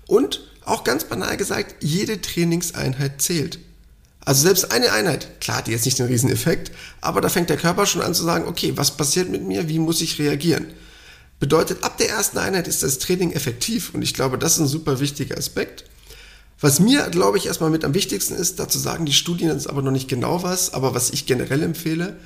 Und 0.07 0.41
auch 0.65 0.83
ganz 0.83 1.03
banal 1.03 1.37
gesagt, 1.37 1.75
jede 1.81 2.19
Trainingseinheit 2.19 3.21
zählt. 3.21 3.59
Also 4.25 4.41
selbst 4.41 4.71
eine 4.71 4.91
Einheit, 4.91 5.39
klar, 5.39 5.61
die 5.61 5.71
jetzt 5.71 5.85
nicht 5.85 5.99
den 5.99 6.07
Rieseneffekt, 6.07 6.71
aber 6.99 7.21
da 7.21 7.29
fängt 7.29 7.49
der 7.49 7.55
Körper 7.55 7.85
schon 7.85 8.01
an 8.01 8.13
zu 8.13 8.23
sagen, 8.23 8.45
okay, 8.45 8.73
was 8.75 8.97
passiert 8.97 9.29
mit 9.29 9.43
mir, 9.43 9.69
wie 9.69 9.79
muss 9.79 10.01
ich 10.01 10.19
reagieren? 10.19 10.65
Bedeutet, 11.39 11.83
ab 11.83 11.97
der 11.97 12.09
ersten 12.09 12.37
Einheit 12.37 12.67
ist 12.67 12.83
das 12.83 12.99
Training 12.99 13.31
effektiv 13.31 13.93
und 13.93 14.01
ich 14.01 14.13
glaube, 14.13 14.37
das 14.37 14.53
ist 14.53 14.59
ein 14.59 14.67
super 14.67 14.99
wichtiger 14.99 15.37
Aspekt. 15.37 15.85
Was 16.59 16.79
mir, 16.79 17.09
glaube 17.09 17.37
ich, 17.37 17.45
erstmal 17.45 17.69
mit 17.69 17.85
am 17.85 17.93
wichtigsten 17.93 18.33
ist, 18.33 18.59
dazu 18.59 18.79
sagen 18.79 19.05
die 19.05 19.13
Studien 19.13 19.49
ist 19.49 19.67
aber 19.67 19.81
noch 19.81 19.91
nicht 19.91 20.07
genau 20.07 20.43
was, 20.43 20.73
aber 20.73 20.95
was 20.95 21.11
ich 21.11 21.25
generell 21.25 21.61
empfehle, 21.61 22.17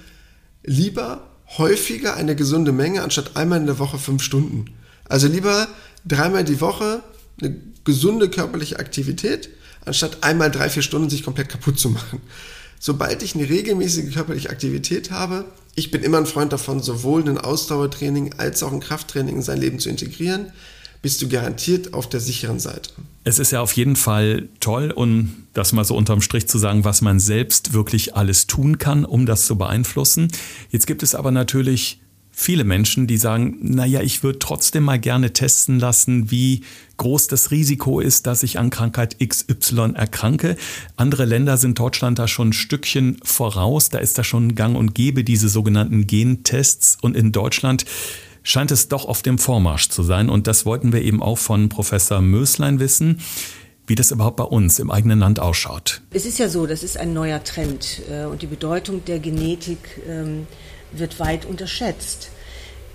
lieber 0.63 1.27
häufiger 1.57 2.15
eine 2.15 2.35
gesunde 2.35 2.71
Menge 2.71 3.03
anstatt 3.03 3.35
einmal 3.35 3.59
in 3.59 3.65
der 3.65 3.79
Woche 3.79 3.97
fünf 3.97 4.23
Stunden. 4.23 4.65
Also 5.09 5.27
lieber 5.27 5.67
dreimal 6.05 6.45
die 6.45 6.61
Woche 6.61 7.03
eine 7.41 7.55
gesunde 7.83 8.29
körperliche 8.29 8.79
Aktivität, 8.79 9.49
anstatt 9.83 10.23
einmal 10.23 10.49
drei, 10.49 10.69
vier 10.69 10.83
Stunden 10.83 11.09
sich 11.09 11.23
komplett 11.23 11.49
kaputt 11.49 11.77
zu 11.77 11.89
machen 11.89 12.21
sobald 12.81 13.21
ich 13.21 13.35
eine 13.35 13.47
regelmäßige 13.47 14.11
körperliche 14.11 14.49
Aktivität 14.49 15.11
habe, 15.11 15.45
ich 15.75 15.91
bin 15.91 16.01
immer 16.01 16.17
ein 16.17 16.25
Freund 16.25 16.51
davon, 16.51 16.81
sowohl 16.81 17.21
ein 17.29 17.37
Ausdauertraining 17.37 18.33
als 18.39 18.63
auch 18.63 18.73
ein 18.73 18.79
Krafttraining 18.79 19.35
in 19.35 19.41
sein 19.43 19.61
Leben 19.61 19.77
zu 19.77 19.87
integrieren, 19.87 20.51
bist 21.01 21.21
du 21.21 21.29
garantiert 21.29 21.93
auf 21.93 22.07
der 22.07 22.19
sicheren 22.19 22.59
Seite. 22.59 22.91
Es 23.23 23.39
ist 23.39 23.51
ja 23.51 23.61
auf 23.61 23.73
jeden 23.73 23.95
Fall 23.95 24.49
toll, 24.59 24.91
um 24.91 25.45
das 25.53 25.73
mal 25.73 25.85
so 25.85 25.95
unterm 25.95 26.21
Strich 26.21 26.47
zu 26.47 26.57
sagen, 26.57 26.83
was 26.83 27.01
man 27.01 27.19
selbst 27.19 27.73
wirklich 27.73 28.15
alles 28.15 28.47
tun 28.47 28.77
kann, 28.77 29.05
um 29.05 29.25
das 29.25 29.45
zu 29.45 29.57
beeinflussen. 29.57 30.29
Jetzt 30.69 30.87
gibt 30.87 31.03
es 31.03 31.13
aber 31.13 31.31
natürlich 31.31 31.99
viele 32.31 32.63
Menschen, 32.63 33.05
die 33.05 33.17
sagen, 33.17 33.57
naja, 33.61 34.01
ich 34.01 34.23
würde 34.23 34.39
trotzdem 34.39 34.83
mal 34.83 34.99
gerne 34.99 35.33
testen 35.33 35.79
lassen, 35.79 36.31
wie 36.31 36.63
groß 36.97 37.27
das 37.27 37.51
Risiko 37.51 37.99
ist, 37.99 38.25
dass 38.25 38.41
ich 38.41 38.57
an 38.57 38.69
Krankheit 38.69 39.17
XY 39.19 39.93
erkranke. 39.93 40.55
Andere 40.95 41.25
Länder 41.25 41.57
sind 41.57 41.77
Deutschland 41.77 42.17
da 42.17 42.27
schon 42.27 42.49
ein 42.49 42.53
Stückchen 42.53 43.17
voraus. 43.23 43.89
Da 43.89 43.99
ist 43.99 44.17
da 44.17 44.23
schon 44.23 44.55
gang 44.55 44.75
und 44.75 44.95
gäbe 44.95 45.23
diese 45.23 45.49
sogenannten 45.49 46.07
Gentests. 46.07 46.97
Und 47.01 47.15
in 47.15 47.31
Deutschland 47.31 47.85
scheint 48.43 48.71
es 48.71 48.87
doch 48.87 49.05
auf 49.05 49.21
dem 49.21 49.37
Vormarsch 49.37 49.89
zu 49.89 50.03
sein. 50.03 50.29
Und 50.29 50.47
das 50.47 50.65
wollten 50.65 50.93
wir 50.93 51.01
eben 51.01 51.21
auch 51.21 51.37
von 51.37 51.69
Professor 51.69 52.21
Möslein 52.21 52.79
wissen 52.79 53.21
wie 53.87 53.95
das 53.95 54.11
überhaupt 54.11 54.37
bei 54.37 54.45
uns 54.45 54.79
im 54.79 54.89
eigenen 54.89 55.19
Land 55.19 55.41
ausschaut. 55.41 56.01
Es 56.11 56.25
ist 56.25 56.39
ja 56.39 56.47
so, 56.47 56.65
das 56.65 56.81
ist 56.81 56.97
ein 56.97 57.13
neuer 57.13 57.43
Trend 57.43 58.01
äh, 58.09 58.23
und 58.23 58.41
die 58.41 58.47
Bedeutung 58.47 59.03
der 59.03 59.19
Genetik 59.19 59.79
ähm, 60.07 60.47
wird 60.93 61.19
weit 61.19 61.45
unterschätzt. 61.45 62.29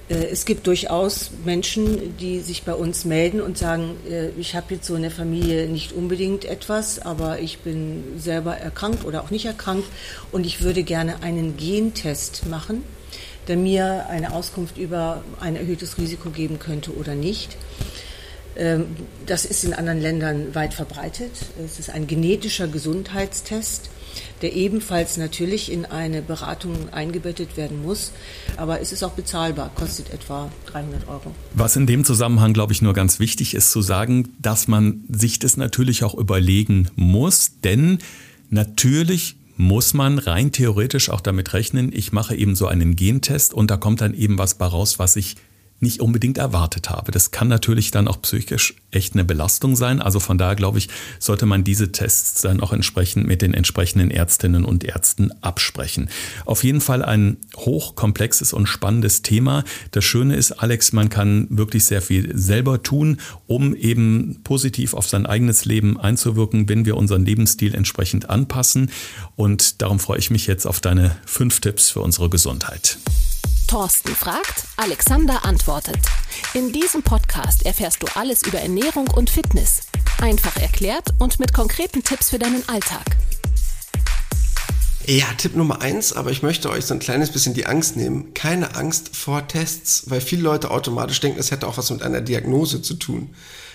Äh, 0.09 0.15
es 0.15 0.45
gibt 0.45 0.67
durchaus 0.67 1.31
Menschen, 1.45 2.17
die 2.19 2.41
sich 2.41 2.63
bei 2.63 2.75
uns 2.75 3.05
melden 3.05 3.41
und 3.41 3.59
sagen, 3.59 3.97
äh, 4.09 4.31
ich 4.39 4.55
habe 4.55 4.75
jetzt 4.75 4.87
so 4.87 4.95
in 4.95 5.03
der 5.03 5.11
Familie 5.11 5.69
nicht 5.69 5.93
unbedingt 5.93 6.45
etwas, 6.45 6.99
aber 7.01 7.41
ich 7.41 7.59
bin 7.59 8.03
selber 8.19 8.57
erkrankt 8.57 9.05
oder 9.05 9.23
auch 9.23 9.31
nicht 9.31 9.45
erkrankt 9.45 9.89
und 10.33 10.47
ich 10.47 10.63
würde 10.63 10.83
gerne 10.83 11.23
einen 11.23 11.57
Gentest 11.57 12.47
machen, 12.47 12.83
der 13.49 13.57
mir 13.57 14.07
eine 14.09 14.33
Auskunft 14.33 14.79
über 14.79 15.23
ein 15.41 15.57
erhöhtes 15.57 15.99
Risiko 15.99 16.31
geben 16.31 16.59
könnte 16.59 16.97
oder 16.97 17.15
nicht. 17.15 17.57
Ähm, 18.57 18.87
das 19.27 19.45
ist 19.45 19.65
in 19.65 19.75
anderen 19.75 20.01
Ländern 20.01 20.55
weit 20.55 20.75
verbreitet. 20.75 21.33
Es 21.65 21.79
ist 21.79 21.91
ein 21.91 22.07
genetischer 22.07 22.69
Gesundheitstest 22.69 23.91
der 24.43 24.55
ebenfalls 24.55 25.17
natürlich 25.17 25.71
in 25.73 25.87
eine 25.87 26.23
Beratung 26.23 26.93
eingebettet 26.93 27.57
werden 27.57 27.83
muss. 27.83 28.13
Aber 28.57 28.81
es 28.81 28.93
ist 28.93 29.03
auch 29.03 29.13
bezahlbar, 29.13 29.71
kostet 29.75 30.13
etwa 30.13 30.51
300 30.67 31.09
Euro. 31.09 31.35
Was 31.55 31.77
in 31.77 31.87
dem 31.87 32.05
Zusammenhang, 32.05 32.53
glaube 32.53 32.73
ich, 32.73 32.83
nur 32.83 32.93
ganz 32.93 33.19
wichtig 33.19 33.55
ist 33.55 33.71
zu 33.71 33.83
sagen, 33.83 34.35
dass 34.41 34.69
man 34.69 35.05
sich 35.09 35.39
das 35.39 35.57
natürlich 35.57 36.05
auch 36.05 36.15
überlegen 36.15 36.89
muss, 36.97 37.53
denn 37.63 37.99
natürlich 38.51 39.37
muss 39.57 39.95
man 39.95 40.19
rein 40.19 40.53
theoretisch 40.53 41.11
auch 41.11 41.21
damit 41.21 41.53
rechnen, 41.55 41.91
ich 41.93 42.13
mache 42.13 42.37
eben 42.37 42.55
so 42.55 42.67
einen 42.67 42.97
Gentest 42.97 43.55
und 43.55 43.71
da 43.71 43.77
kommt 43.77 44.01
dann 44.01 44.15
eben 44.15 44.39
was 44.39 44.55
bei 44.55 44.67
raus, 44.67 44.99
was 44.99 45.17
ich 45.17 45.37
nicht 45.81 46.01
unbedingt 46.01 46.39
erwartet 46.39 46.91
habe. 46.91 47.13
Das 47.13 47.31
kann 47.31 47.49
natürlich 47.49 47.91
dann 47.91 48.09
auch 48.09 48.23
psychisch 48.23 48.75
echt 48.91 49.15
eine 49.15 49.25
Belastung 49.25 49.77
sein. 49.77 50.01
Also 50.01 50.21
von 50.21 50.39
daher 50.39 50.57
glaube 50.57 50.79
ich, 50.79 50.89
sollte 51.19 51.45
man 51.45 51.65
diese 51.65 51.93
Tests 51.93 52.43
dann 52.43 52.61
auch 52.61 52.73
entsprechend 52.73 53.27
mit 53.27 53.43
den 53.43 53.53
entsprechenden 53.53 54.11
Ärztinnen 54.11 54.65
und 54.65 54.85
Ärzten 54.85 55.33
absprechen. 55.43 56.09
Auf 56.47 56.65
jeden 56.65 56.81
Fall 56.81 57.05
ein 57.05 57.37
hochkomplexes 57.57 58.53
und 58.53 58.67
spannendes 58.67 59.23
Thema. 59.23 59.65
Das 59.91 60.05
Schöne 60.05 60.37
ist, 60.37 60.53
Alex, 60.53 60.93
man 60.93 61.11
kann 61.11 61.47
wirklich 61.51 61.85
sehr 61.85 62.01
viel 62.01 62.37
selber 62.37 62.83
tun, 62.83 63.19
um 63.47 63.75
eben 63.75 64.41
positiv 64.45 64.95
auf 64.95 65.09
sein 65.09 65.27
eigenes 65.27 65.67
Leben 65.67 66.01
einzuwirken, 66.01 66.69
wenn 66.69 66.87
wir 66.87 66.97
unseren 66.97 67.25
Lebensstil 67.25 67.75
entsprechend 67.75 68.31
anpassen. 68.31 68.91
Und 69.35 69.83
darum 69.83 69.99
freue 69.99 70.19
ich 70.19 70.31
mich 70.31 70.47
jetzt 70.47 70.67
auf 70.67 70.81
deine 70.81 71.17
fünf 71.27 71.61
Tipps 71.61 71.91
für 71.91 72.01
unsere 72.01 72.31
Gesundheit. 72.31 72.99
Thorsten 73.67 74.15
fragt, 74.15 74.65
Alexander 74.77 75.45
antwortet. 75.45 75.99
In 76.55 76.73
diesem 76.73 77.03
Podcast 77.03 77.67
erfährst 77.67 78.01
du 78.01 78.07
alles 78.15 78.45
über 78.45 78.61
Ernährung 78.61 79.09
und 79.09 79.29
Fitness. 79.29 79.81
Einfach 80.21 80.57
erklärt 80.57 81.09
und 81.19 81.41
mit 81.41 81.53
konkreten 81.53 82.05
Tipps 82.05 82.31
für 82.31 82.39
deinen 82.39 82.67
Alltag. 82.69 83.05
Ja, 85.05 85.27
Tipp 85.37 85.57
Nummer 85.57 85.83
eins, 85.83 86.13
aber 86.13 86.31
ich 86.31 86.43
möchte 86.43 86.71
euch 86.71 86.85
so 86.85 86.95
ein 86.95 87.01
kleines 87.01 87.33
bisschen 87.33 87.55
die 87.55 87.67
Angst 87.67 87.97
nehmen. 87.97 88.35
Keine 88.35 88.77
Angst 88.77 89.17
vor 89.17 89.49
Tests, 89.49 90.05
weil 90.11 90.21
viele 90.21 90.43
Leute 90.43 90.71
automatisch 90.71 91.19
denken, 91.19 91.41
es 91.41 91.51
hätte 91.51 91.67
auch 91.67 91.77
was 91.77 91.91
mit 91.91 92.03
einer 92.03 92.21
Diagnose 92.21 92.83
zu 92.83 92.95
tun. 92.95 93.35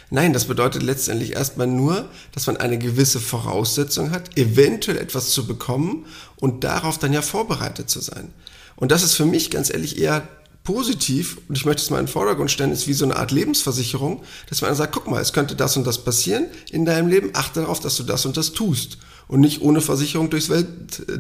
Nein, 0.10 0.32
das 0.32 0.46
bedeutet 0.46 0.84
letztendlich 0.84 1.34
erstmal 1.34 1.68
nur, 1.68 2.10
dass 2.34 2.48
man 2.48 2.58
eine 2.58 2.78
gewisse 2.78 3.20
Voraussetzung 3.20 4.12
hat, 4.12 4.38
eventuell 4.38 4.98
etwas 4.98 5.30
zu 5.32 5.48
bekommen 5.48 6.06
und 6.38 6.64
darauf 6.64 6.98
dann 6.98 7.14
ja 7.14 7.22
vorbereitet 7.22 7.90
zu 7.90 8.00
sein. 8.00 8.34
Und 8.82 8.92
das 8.92 9.04
ist 9.04 9.14
für 9.14 9.28
mich 9.28 9.52
ganz 9.52 9.72
ehrlich 9.72 10.00
eher 10.00 10.28
positiv, 10.64 11.38
und 11.48 11.56
ich 11.56 11.66
möchte 11.66 11.84
es 11.84 11.92
mal 11.92 12.00
in 12.00 12.08
den 12.08 12.12
Vordergrund 12.12 12.50
stellen, 12.50 12.72
ist 12.72 12.88
wie 12.88 12.94
so 12.94 13.06
eine 13.06 13.16
Art 13.16 13.32
Lebensversicherung, 13.32 14.24
dass 14.50 14.62
man 14.62 14.74
sagt, 14.74 14.92
guck 14.92 15.08
mal, 15.08 15.22
es 15.22 15.34
könnte 15.34 15.56
das 15.56 15.78
und 15.78 15.86
das 15.86 16.04
passieren 16.04 16.48
in 16.72 16.84
deinem 16.84 17.08
Leben, 17.08 17.30
achte 17.34 17.62
darauf, 17.62 17.80
dass 17.80 17.96
du 17.96 18.04
das 18.04 18.26
und 18.26 18.38
das 18.38 18.54
tust 18.54 18.98
und 19.28 19.40
nicht 19.40 19.62
ohne 19.62 19.82
Versicherung 19.82 20.32
durchs 20.32 20.50
Welt, 20.50 20.68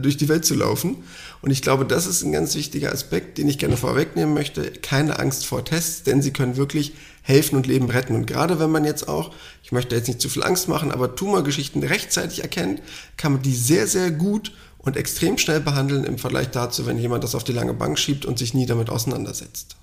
durch 0.03 0.17
die 0.17 0.27
Welt 0.27 0.43
zu 0.43 0.55
laufen. 0.55 0.97
Und 1.43 1.51
ich 1.51 1.61
glaube, 1.61 1.85
das 1.85 2.07
ist 2.07 2.23
ein 2.23 2.31
ganz 2.31 2.55
wichtiger 2.55 2.91
Aspekt, 2.91 3.37
den 3.37 3.47
ich 3.47 3.59
gerne 3.59 3.77
vorwegnehmen 3.77 4.33
möchte. 4.33 4.71
Keine 4.71 5.19
Angst 5.19 5.45
vor 5.45 5.63
Tests, 5.63 6.01
denn 6.03 6.23
sie 6.23 6.33
können 6.33 6.57
wirklich 6.57 6.93
helfen 7.21 7.55
und 7.55 7.67
Leben 7.67 7.89
retten. 7.89 8.15
Und 8.15 8.25
gerade 8.25 8.59
wenn 8.59 8.71
man 8.71 8.85
jetzt 8.85 9.07
auch, 9.07 9.33
ich 9.63 9.71
möchte 9.71 9.95
jetzt 9.95 10.07
nicht 10.07 10.19
zu 10.19 10.29
viel 10.29 10.43
Angst 10.43 10.67
machen, 10.67 10.91
aber 10.91 11.15
Tumorgeschichten 11.15 11.83
rechtzeitig 11.83 12.41
erkennt, 12.41 12.81
kann 13.17 13.33
man 13.33 13.43
die 13.43 13.55
sehr, 13.55 13.87
sehr 13.87 14.11
gut 14.11 14.51
und 14.83 14.97
extrem 14.97 15.37
schnell 15.37 15.59
behandeln 15.59 16.03
im 16.03 16.17
Vergleich 16.17 16.49
dazu, 16.49 16.85
wenn 16.85 16.97
jemand 16.97 17.23
das 17.23 17.35
auf 17.35 17.43
die 17.43 17.53
lange 17.53 17.73
Bank 17.73 17.99
schiebt 17.99 18.25
und 18.25 18.39
sich 18.39 18.53
nie 18.53 18.65
damit 18.65 18.89
auseinandersetzt. 18.89 19.75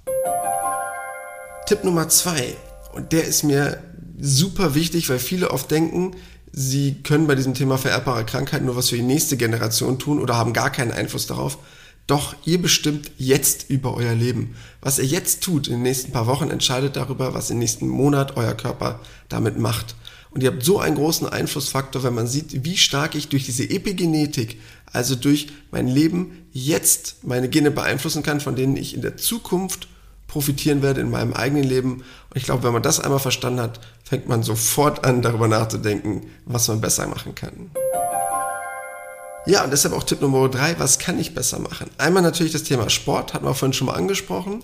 Tipp 1.66 1.84
Nummer 1.84 2.08
zwei, 2.08 2.56
und 2.92 3.12
der 3.12 3.24
ist 3.24 3.42
mir 3.42 3.78
super 4.18 4.74
wichtig, 4.74 5.08
weil 5.08 5.18
viele 5.18 5.50
oft 5.50 5.70
denken, 5.70 6.16
sie 6.50 7.02
können 7.02 7.26
bei 7.26 7.34
diesem 7.34 7.54
Thema 7.54 7.78
vererbbare 7.78 8.24
Krankheiten 8.24 8.66
nur 8.66 8.76
was 8.76 8.88
für 8.88 8.96
die 8.96 9.02
nächste 9.02 9.36
Generation 9.36 9.98
tun 9.98 10.18
oder 10.18 10.36
haben 10.36 10.52
gar 10.52 10.70
keinen 10.70 10.92
Einfluss 10.92 11.26
darauf. 11.26 11.58
Doch 12.06 12.34
ihr 12.46 12.60
bestimmt 12.60 13.10
jetzt 13.18 13.68
über 13.68 13.94
euer 13.94 14.14
Leben. 14.14 14.56
Was 14.80 14.98
ihr 14.98 15.04
jetzt 15.04 15.42
tut 15.42 15.68
in 15.68 15.74
den 15.74 15.82
nächsten 15.82 16.10
paar 16.10 16.26
Wochen 16.26 16.50
entscheidet 16.50 16.96
darüber, 16.96 17.34
was 17.34 17.50
im 17.50 17.58
nächsten 17.58 17.86
Monat 17.86 18.36
euer 18.36 18.54
Körper 18.54 19.00
damit 19.28 19.58
macht. 19.58 19.94
Und 20.30 20.42
ihr 20.42 20.50
habt 20.50 20.62
so 20.62 20.78
einen 20.78 20.96
großen 20.96 21.28
Einflussfaktor, 21.28 22.02
wenn 22.02 22.14
man 22.14 22.26
sieht, 22.26 22.64
wie 22.64 22.76
stark 22.76 23.14
ich 23.14 23.28
durch 23.28 23.46
diese 23.46 23.68
Epigenetik 23.68 24.58
also 24.92 25.14
durch 25.14 25.48
mein 25.70 25.86
Leben 25.86 26.46
jetzt 26.52 27.24
meine 27.24 27.48
Gene 27.48 27.70
beeinflussen 27.70 28.22
kann, 28.22 28.40
von 28.40 28.56
denen 28.56 28.76
ich 28.76 28.94
in 28.94 29.02
der 29.02 29.16
Zukunft 29.16 29.88
profitieren 30.26 30.82
werde 30.82 31.00
in 31.00 31.10
meinem 31.10 31.32
eigenen 31.32 31.64
Leben. 31.64 31.92
Und 31.92 32.36
ich 32.36 32.44
glaube, 32.44 32.62
wenn 32.62 32.72
man 32.72 32.82
das 32.82 33.00
einmal 33.00 33.18
verstanden 33.18 33.60
hat, 33.60 33.80
fängt 34.04 34.28
man 34.28 34.42
sofort 34.42 35.04
an, 35.04 35.22
darüber 35.22 35.48
nachzudenken, 35.48 36.26
was 36.44 36.68
man 36.68 36.80
besser 36.80 37.06
machen 37.06 37.34
kann. 37.34 37.70
Ja, 39.46 39.64
und 39.64 39.70
deshalb 39.70 39.94
auch 39.94 40.02
Tipp 40.02 40.20
Nummer 40.20 40.48
drei, 40.50 40.78
was 40.78 40.98
kann 40.98 41.18
ich 41.18 41.34
besser 41.34 41.58
machen? 41.58 41.88
Einmal 41.96 42.22
natürlich 42.22 42.52
das 42.52 42.64
Thema 42.64 42.90
Sport, 42.90 43.32
hatten 43.32 43.46
wir 43.46 43.54
vorhin 43.54 43.72
schon 43.72 43.86
mal 43.86 43.94
angesprochen. 43.94 44.62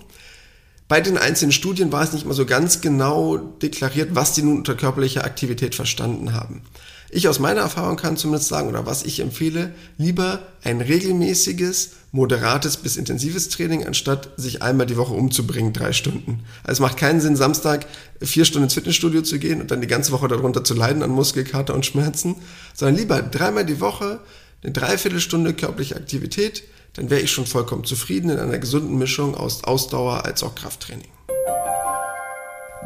Bei 0.87 1.01
den 1.01 1.17
einzelnen 1.17 1.51
Studien 1.51 1.91
war 1.91 2.03
es 2.03 2.13
nicht 2.13 2.25
immer 2.25 2.35
so 2.35 2.45
ganz 2.45 2.79
genau 2.79 3.37
deklariert, 3.37 4.09
was 4.13 4.33
die 4.33 4.43
nun 4.43 4.57
unter 4.57 4.75
körperlicher 4.75 5.23
Aktivität 5.23 5.73
verstanden 5.73 6.33
haben. 6.33 6.61
Ich 7.09 7.27
aus 7.27 7.39
meiner 7.39 7.61
Erfahrung 7.61 7.97
kann 7.97 8.17
zumindest 8.17 8.49
sagen, 8.49 8.67
oder 8.67 8.85
was 8.85 9.03
ich 9.03 9.19
empfehle, 9.19 9.73
lieber 9.97 10.41
ein 10.63 10.81
regelmäßiges, 10.81 11.91
moderates 12.11 12.77
bis 12.77 12.97
intensives 12.97 13.49
Training, 13.49 13.85
anstatt 13.85 14.29
sich 14.37 14.61
einmal 14.61 14.85
die 14.85 14.97
Woche 14.97 15.13
umzubringen, 15.13 15.73
drei 15.73 15.91
Stunden. 15.93 16.41
Also 16.63 16.73
es 16.73 16.79
macht 16.81 16.97
keinen 16.97 17.21
Sinn, 17.21 17.35
Samstag 17.35 17.87
vier 18.21 18.45
Stunden 18.45 18.65
ins 18.65 18.73
Fitnessstudio 18.73 19.21
zu 19.21 19.39
gehen 19.39 19.61
und 19.61 19.71
dann 19.71 19.81
die 19.81 19.87
ganze 19.87 20.11
Woche 20.11 20.27
darunter 20.27 20.63
zu 20.63 20.73
leiden 20.73 21.03
an 21.03 21.11
Muskelkater 21.11 21.73
und 21.73 21.85
Schmerzen, 21.85 22.35
sondern 22.73 22.97
lieber 22.97 23.21
dreimal 23.21 23.65
die 23.65 23.79
Woche 23.79 24.19
eine 24.61 24.73
Dreiviertelstunde 24.73 25.53
körperliche 25.53 25.95
Aktivität, 25.95 26.63
dann 26.95 27.09
wäre 27.09 27.21
ich 27.21 27.31
schon 27.31 27.45
vollkommen 27.45 27.83
zufrieden 27.83 28.29
in 28.29 28.39
einer 28.39 28.57
gesunden 28.57 28.97
Mischung 28.97 29.35
aus 29.35 29.63
Ausdauer 29.63 30.25
als 30.25 30.43
auch 30.43 30.55
Krafttraining. 30.55 31.09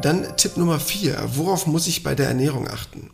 Dann 0.02 0.36
Tipp 0.36 0.56
Nummer 0.56 0.80
vier: 0.80 1.18
Worauf 1.34 1.66
muss 1.66 1.86
ich 1.86 2.02
bei 2.02 2.14
der 2.14 2.28
Ernährung 2.28 2.68
achten? 2.68 3.10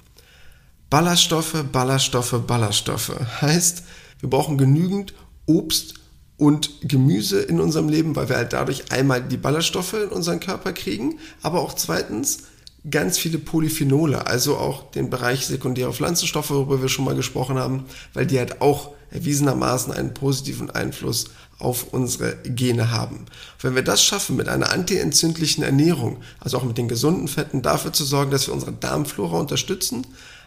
Ballaststoffe, 0.88 1.64
Ballaststoffe, 1.72 2.40
Ballaststoffe. 2.46 3.12
Heißt, 3.40 3.82
wir 4.20 4.30
brauchen 4.30 4.56
genügend 4.56 5.14
Obst 5.46 5.94
und 6.36 6.80
Gemüse 6.82 7.40
in 7.40 7.60
unserem 7.60 7.88
Leben, 7.88 8.14
weil 8.14 8.28
wir 8.28 8.36
halt 8.36 8.52
dadurch 8.52 8.92
einmal 8.92 9.22
die 9.22 9.36
Ballaststoffe 9.36 9.94
in 9.94 10.08
unseren 10.10 10.40
Körper 10.40 10.72
kriegen, 10.72 11.18
aber 11.42 11.60
auch 11.60 11.74
zweitens 11.74 12.44
ganz 12.90 13.18
viele 13.18 13.38
Polyphenole, 13.38 14.26
also 14.26 14.56
auch 14.56 14.90
den 14.90 15.10
Bereich 15.10 15.46
sekundäre 15.46 15.92
Pflanzenstoffe, 15.92 16.50
worüber 16.50 16.82
wir 16.82 16.88
schon 16.88 17.04
mal 17.04 17.16
gesprochen 17.16 17.58
haben, 17.58 17.84
weil 18.14 18.26
die 18.26 18.38
halt 18.38 18.60
auch 18.60 18.90
erwiesenermaßen 19.10 19.92
einen 19.92 20.14
positiven 20.14 20.70
Einfluss 20.70 21.26
auf 21.58 21.86
unsere 21.92 22.36
Gene 22.44 22.90
haben. 22.90 23.26
Wenn 23.60 23.74
wir 23.74 23.82
das 23.82 24.02
schaffen, 24.02 24.36
mit 24.36 24.48
einer 24.48 24.72
antientzündlichen 24.72 25.64
Ernährung, 25.64 26.18
also 26.38 26.58
auch 26.58 26.64
mit 26.64 26.76
den 26.76 26.88
gesunden 26.88 27.28
Fetten, 27.28 27.62
dafür 27.62 27.92
zu 27.92 28.04
sorgen, 28.04 28.30
dass 28.30 28.46
wir 28.46 28.54
unsere 28.54 28.72
Darmflora 28.72 29.38
unterstützen, 29.38 30.06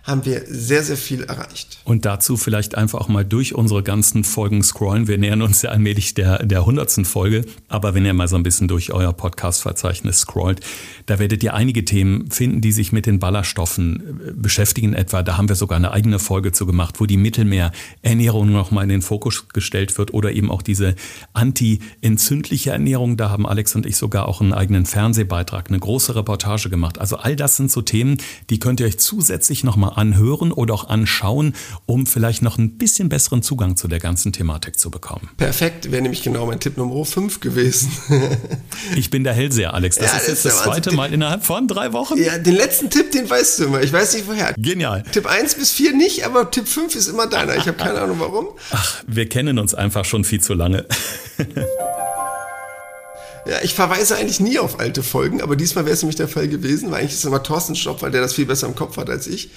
haben 0.09 0.25
wir 0.25 0.43
sehr, 0.47 0.83
sehr 0.83 0.97
viel 0.97 1.23
erreicht. 1.23 1.79
Und 1.85 2.05
dazu 2.05 2.37
vielleicht 2.37 2.75
einfach 2.75 2.99
auch 2.99 3.07
mal 3.07 3.23
durch 3.23 3.55
unsere 3.55 3.83
ganzen 3.83 4.23
Folgen 4.23 4.63
scrollen. 4.63 5.07
Wir 5.07 5.17
nähern 5.17 5.41
uns 5.41 5.61
ja 5.61 5.69
allmählich 5.69 6.13
der, 6.13 6.45
der 6.45 6.59
100. 6.59 7.07
Folge. 7.07 7.45
Aber 7.67 7.93
wenn 7.93 8.05
ihr 8.05 8.13
mal 8.13 8.27
so 8.27 8.35
ein 8.35 8.43
bisschen 8.43 8.67
durch 8.67 8.91
euer 8.91 9.13
Podcast-Verzeichnis 9.13 10.19
scrollt, 10.19 10.61
da 11.05 11.19
werdet 11.19 11.43
ihr 11.43 11.53
einige 11.53 11.85
Themen 11.85 12.29
finden, 12.31 12.61
die 12.61 12.71
sich 12.71 12.91
mit 12.91 13.05
den 13.05 13.19
Ballaststoffen 13.19 14.19
äh, 14.27 14.31
beschäftigen. 14.33 14.93
Etwa, 14.93 15.23
da 15.23 15.37
haben 15.37 15.49
wir 15.49 15.55
sogar 15.55 15.77
eine 15.77 15.91
eigene 15.91 16.19
Folge 16.19 16.51
zu 16.51 16.65
gemacht, 16.65 16.99
wo 16.99 17.05
die 17.05 17.17
Mittelmeerernährung 17.17 18.51
nochmal 18.51 18.83
in 18.83 18.89
den 18.89 19.01
Fokus 19.01 19.47
gestellt 19.49 19.97
wird 19.97 20.13
oder 20.13 20.31
eben 20.31 20.51
auch 20.51 20.61
diese 20.61 20.95
anti-entzündliche 21.33 22.71
Ernährung. 22.71 23.17
Da 23.17 23.29
haben 23.29 23.45
Alex 23.45 23.75
und 23.75 23.85
ich 23.85 23.97
sogar 23.97 24.27
auch 24.27 24.41
einen 24.41 24.53
eigenen 24.53 24.85
Fernsehbeitrag, 24.85 25.69
eine 25.69 25.79
große 25.79 26.15
Reportage 26.15 26.69
gemacht. 26.69 26.97
Also 26.99 27.17
all 27.17 27.35
das 27.35 27.57
sind 27.57 27.71
so 27.71 27.81
Themen, 27.81 28.17
die 28.49 28.59
könnt 28.59 28.79
ihr 28.79 28.85
euch 28.85 28.99
zusätzlich 28.99 29.63
nochmal 29.63 29.93
anhören 29.99 30.51
oder 30.51 30.73
auch 30.73 30.89
anschauen, 30.89 31.53
um 31.85 32.05
vielleicht 32.05 32.41
noch 32.41 32.57
ein 32.57 32.77
bisschen 32.77 33.09
besseren 33.09 33.43
Zugang 33.43 33.75
zu 33.75 33.87
der 33.87 33.99
ganzen 33.99 34.31
Thematik 34.31 34.79
zu 34.79 34.89
bekommen. 34.89 35.29
Perfekt, 35.37 35.91
wäre 35.91 36.01
nämlich 36.01 36.23
genau 36.23 36.45
mein 36.45 36.59
Tipp 36.59 36.77
Nummer 36.77 37.03
5 37.05 37.39
gewesen. 37.39 37.91
ich 38.95 39.09
bin 39.09 39.23
der 39.23 39.33
Hellseher, 39.33 39.73
Alex. 39.73 39.97
Das 39.97 40.11
ja, 40.11 40.17
ist 40.17 40.27
jetzt 40.27 40.45
das, 40.45 40.55
das 40.55 40.63
zweite 40.63 40.91
Mal 40.93 41.13
innerhalb 41.13 41.45
von 41.45 41.67
drei 41.67 41.93
Wochen. 41.93 42.17
Ja, 42.17 42.37
den 42.37 42.55
letzten 42.55 42.89
Tipp, 42.89 43.11
den 43.11 43.29
weißt 43.29 43.59
du 43.59 43.65
immer. 43.65 43.81
Ich 43.81 43.91
weiß 43.91 44.13
nicht 44.13 44.27
woher. 44.27 44.53
Genial. 44.57 45.03
Tipp 45.11 45.27
1 45.27 45.55
bis 45.55 45.71
4 45.71 45.93
nicht, 45.93 46.25
aber 46.25 46.49
Tipp 46.49 46.67
5 46.67 46.95
ist 46.95 47.07
immer 47.07 47.27
deiner. 47.27 47.55
Ich 47.57 47.67
habe 47.67 47.73
keine 47.77 47.99
Ahnung 47.99 48.19
warum. 48.19 48.47
Ach, 48.71 49.03
wir 49.05 49.27
kennen 49.27 49.59
uns 49.59 49.75
einfach 49.75 50.05
schon 50.05 50.23
viel 50.23 50.41
zu 50.41 50.53
lange. 50.53 50.85
Ja, 53.49 53.57
ich 53.63 53.73
verweise 53.73 54.15
eigentlich 54.15 54.39
nie 54.39 54.59
auf 54.59 54.79
alte 54.79 55.01
Folgen, 55.01 55.41
aber 55.41 55.55
diesmal 55.55 55.85
wäre 55.85 55.95
es 55.95 56.03
nämlich 56.03 56.17
der 56.17 56.27
Fall 56.27 56.47
gewesen, 56.47 56.91
weil 56.91 56.99
eigentlich 56.99 57.13
ist 57.13 57.19
es 57.19 57.25
immer 57.25 57.41
Thorstens 57.41 57.83
Job, 57.83 58.01
weil 58.03 58.11
der 58.11 58.21
das 58.21 58.33
viel 58.33 58.45
besser 58.45 58.67
im 58.67 58.75
Kopf 58.75 58.97
hat 58.97 59.09
als 59.09 59.25
ich. 59.25 59.49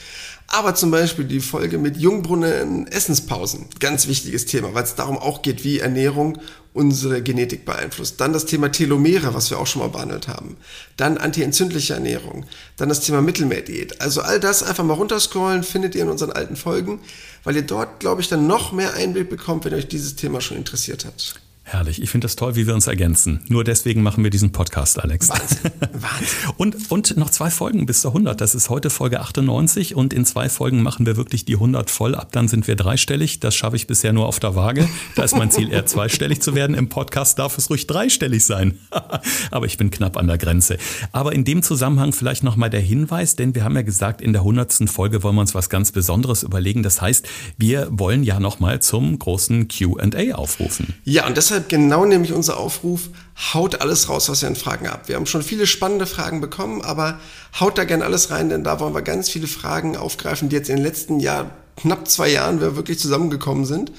Aber 0.49 0.75
zum 0.75 0.91
Beispiel 0.91 1.25
die 1.25 1.41
Folge 1.41 1.79
mit 1.79 1.97
Jungbrunnen 1.97 2.87
Essenspausen. 2.87 3.67
Ganz 3.81 4.07
wichtiges 4.07 4.45
Thema, 4.45 4.75
weil 4.75 4.85
es 4.85 4.95
darum 4.95 5.17
auch 5.19 5.43
geht, 5.43 5.65
wie 5.65 5.79
Ernährung 5.79 6.39
unsere 6.75 7.23
Genetik 7.23 7.65
beeinflusst. 7.65 8.21
Dann 8.21 8.33
das 8.33 8.47
Thema 8.47 8.71
Telomere, 8.71 9.35
was 9.35 9.51
wir 9.51 9.59
auch 9.59 9.67
schon 9.67 9.83
mal 9.83 9.89
behandelt 9.89 10.29
haben. 10.29 10.57
Dann 10.97 11.19
antientzündliche 11.19 11.95
Ernährung. 11.95 12.47
Dann 12.77 12.89
das 12.89 13.01
Thema 13.01 13.23
Mittelmeerdiät. 13.23 14.01
Also 14.01 14.23
all 14.23 14.41
das 14.41 14.63
einfach 14.63 14.85
mal 14.85 14.95
runterscrollen, 14.95 15.63
findet 15.63 15.95
ihr 15.95 16.03
in 16.03 16.09
unseren 16.09 16.33
alten 16.33 16.57
Folgen, 16.57 17.01
weil 17.45 17.57
ihr 17.57 17.63
dort, 17.63 18.01
glaube 18.01 18.21
ich, 18.21 18.29
dann 18.29 18.47
noch 18.47 18.73
mehr 18.73 18.95
Einblick 18.95 19.29
bekommt, 19.29 19.65
wenn 19.65 19.75
euch 19.75 19.89
dieses 19.89 20.17
Thema 20.17 20.41
schon 20.41 20.57
interessiert 20.57 21.05
hat. 21.05 21.35
Herrlich. 21.65 22.03
Ich 22.03 22.11
finde 22.11 22.25
das 22.25 22.35
toll, 22.35 22.57
wie 22.57 22.67
wir 22.67 22.75
uns 22.75 22.89
ergänzen. 22.89 23.41
Nur 23.49 23.63
deswegen 23.63 24.03
machen 24.03 24.25
wir 24.25 24.31
diesen 24.31 24.51
Podcast, 24.51 25.01
Alex. 25.01 25.29
Wahnsinn. 25.29 25.71
Wahnsinn. 25.93 26.51
und, 26.57 26.91
und 26.91 27.17
noch 27.17 27.31
zwei 27.31 27.51
Folgen 27.51 27.87
bis 27.87 28.01
zur 28.01 28.11
100. 28.11 28.41
Das 28.41 28.55
ist 28.55 28.69
heute 28.69 28.91
Folge 28.91 29.21
98 29.21 29.95
und 29.95 30.13
in 30.13 30.25
zwei 30.25 30.49
Folgen 30.49 30.83
machen 30.83 31.07
wir 31.07 31.17
wirklich 31.17 31.45
die 31.45 31.55
100 31.55 31.89
voll. 31.89 32.17
Ab 32.17 32.33
dann 32.33 32.49
sind 32.49 32.67
wir 32.67 32.75
dreistellig. 32.75 33.39
Das 33.41 33.55
schaffe 33.55 33.77
ich 33.77 33.87
bisher 33.87 34.13
nur 34.13 34.27
auf 34.27 34.41
der 34.41 34.57
Waage. 34.57 34.89
Da 35.15 35.23
ist 35.23 35.37
mein 35.37 35.51
Ziel 35.51 35.73
eher 35.73 35.87
zweistellig 35.87 36.43
zu 36.43 36.55
werden. 36.55 36.75
Im 36.75 36.89
Podcast 36.89 37.39
darf 37.39 37.57
es 37.57 37.71
ruhig 37.71 37.87
dreistellig 37.87 38.45
sein. 38.45 38.79
Aber 39.51 39.67
ich 39.67 39.79
bin 39.79 39.91
knapp 39.91 40.17
an 40.17 40.27
der 40.27 40.39
Grenze. 40.39 40.79
Aber 41.13 41.33
in 41.33 41.45
dem 41.45 41.63
Zusammenhang 41.63 42.13
vielleicht 42.13 42.43
nochmal 42.43 42.71
der 42.71 42.81
Hinweis, 42.81 43.37
denn 43.37 43.55
wir 43.55 43.63
haben 43.63 43.77
ja 43.77 43.83
gesagt, 43.83 44.21
in 44.21 44.33
der 44.33 44.43
100. 44.43 44.91
Folge 44.91 45.23
wollen 45.23 45.37
wir 45.37 45.43
uns 45.43 45.55
was 45.55 45.71
ganz 45.71 45.93
Besonderes 45.93 46.43
überlegen. 46.43 46.83
Das 46.83 47.01
heißt, 47.01 47.27
wir 47.57 47.87
wollen 47.91 48.25
ja 48.25 48.41
nochmal 48.41 48.83
zum 48.83 49.17
großen 49.19 49.69
Q&A 49.69 50.35
aufrufen. 50.35 50.95
Ja, 51.05 51.27
und 51.27 51.37
deshalb 51.53 51.69
genau 51.69 52.07
nämlich 52.07 52.33
unser 52.33 52.57
Aufruf, 52.57 53.11
haut 53.53 53.83
alles 53.83 54.09
raus, 54.09 54.31
was 54.31 54.43
ihr 54.43 54.49
an 54.49 54.57
Fragen 54.57 54.89
habt. 54.89 55.09
Wir 55.09 55.17
haben 55.17 55.27
schon 55.27 55.43
viele 55.43 55.67
spannende 55.67 56.07
Fragen 56.07 56.41
bekommen, 56.41 56.81
aber 56.81 57.19
haut 57.61 57.77
da 57.77 57.85
gerne 57.85 58.05
alles 58.05 58.31
rein, 58.31 58.49
denn 58.49 58.65
da 58.65 58.81
wollen 58.81 58.95
wir 58.95 59.03
ganz 59.03 59.29
viele 59.29 59.47
Fragen 59.47 59.97
aufgreifen, 59.97 60.49
die 60.49 60.57
jetzt 60.57 60.71
in 60.71 60.77
den 60.77 60.85
letzten 60.85 61.21
Jahr, 61.21 61.51
knapp 61.77 62.09
zwei 62.09 62.31
Jahren, 62.31 62.61
wir 62.61 62.75
wirklich 62.77 62.99
zusammengekommen 62.99 63.67
sind. 63.67 63.93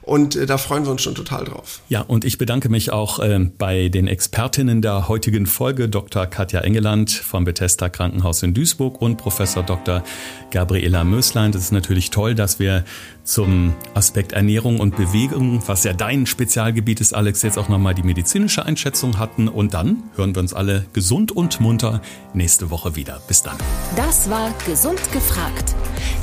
Und 0.00 0.36
äh, 0.36 0.44
da 0.44 0.58
freuen 0.58 0.84
wir 0.84 0.92
uns 0.92 1.02
schon 1.02 1.14
total 1.14 1.44
drauf. 1.44 1.80
Ja, 1.88 2.02
und 2.02 2.24
ich 2.26 2.36
bedanke 2.36 2.68
mich 2.68 2.92
auch 2.92 3.20
äh, 3.20 3.38
bei 3.38 3.88
den 3.88 4.06
Expertinnen 4.06 4.82
der 4.82 5.08
heutigen 5.08 5.46
Folge, 5.46 5.88
Dr. 5.88 6.26
Katja 6.26 6.60
Engeland 6.60 7.10
vom 7.10 7.44
Bethesda 7.44 7.88
Krankenhaus 7.88 8.42
in 8.42 8.52
Duisburg 8.52 9.00
und 9.00 9.16
Professor 9.16 9.62
Dr. 9.62 10.04
Gabriela 10.50 11.04
Möslein. 11.04 11.52
Das 11.52 11.62
ist 11.62 11.72
natürlich 11.72 12.10
toll, 12.10 12.34
dass 12.34 12.58
wir 12.58 12.84
zum 13.24 13.74
Aspekt 13.94 14.32
Ernährung 14.32 14.80
und 14.80 14.96
Bewegung, 14.96 15.62
was 15.66 15.82
ja 15.84 15.92
dein 15.92 16.26
Spezialgebiet 16.26 17.00
ist, 17.00 17.14
Alex, 17.14 17.42
jetzt 17.42 17.58
auch 17.58 17.68
nochmal 17.68 17.94
die 17.94 18.02
medizinische 18.02 18.64
Einschätzung 18.64 19.18
hatten. 19.18 19.48
Und 19.48 19.74
dann 19.74 20.04
hören 20.14 20.34
wir 20.34 20.40
uns 20.40 20.54
alle 20.54 20.86
gesund 20.92 21.32
und 21.32 21.60
munter 21.60 22.00
nächste 22.34 22.70
Woche 22.70 22.94
wieder. 22.96 23.20
Bis 23.26 23.42
dann. 23.42 23.56
Das 23.96 24.30
war 24.30 24.52
Gesund 24.66 25.00
gefragt. 25.12 25.74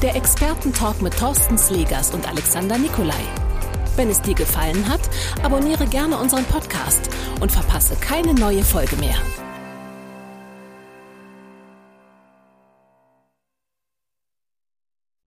Der 0.02 0.16
Expertentalk 0.16 1.02
mit 1.02 1.18
Thorsten 1.18 1.58
Slegers 1.58 2.12
und 2.12 2.28
Alexander 2.28 2.78
Nikolai. 2.78 3.14
Wenn 3.96 4.10
es 4.10 4.22
dir 4.22 4.36
gefallen 4.36 4.88
hat, 4.88 5.02
abonniere 5.44 5.86
gerne 5.86 6.18
unseren 6.18 6.46
Podcast 6.46 7.10
und 7.42 7.52
verpasse 7.52 7.96
keine 7.96 8.34
neue 8.34 8.64
Folge 8.64 8.96
mehr. 8.96 9.18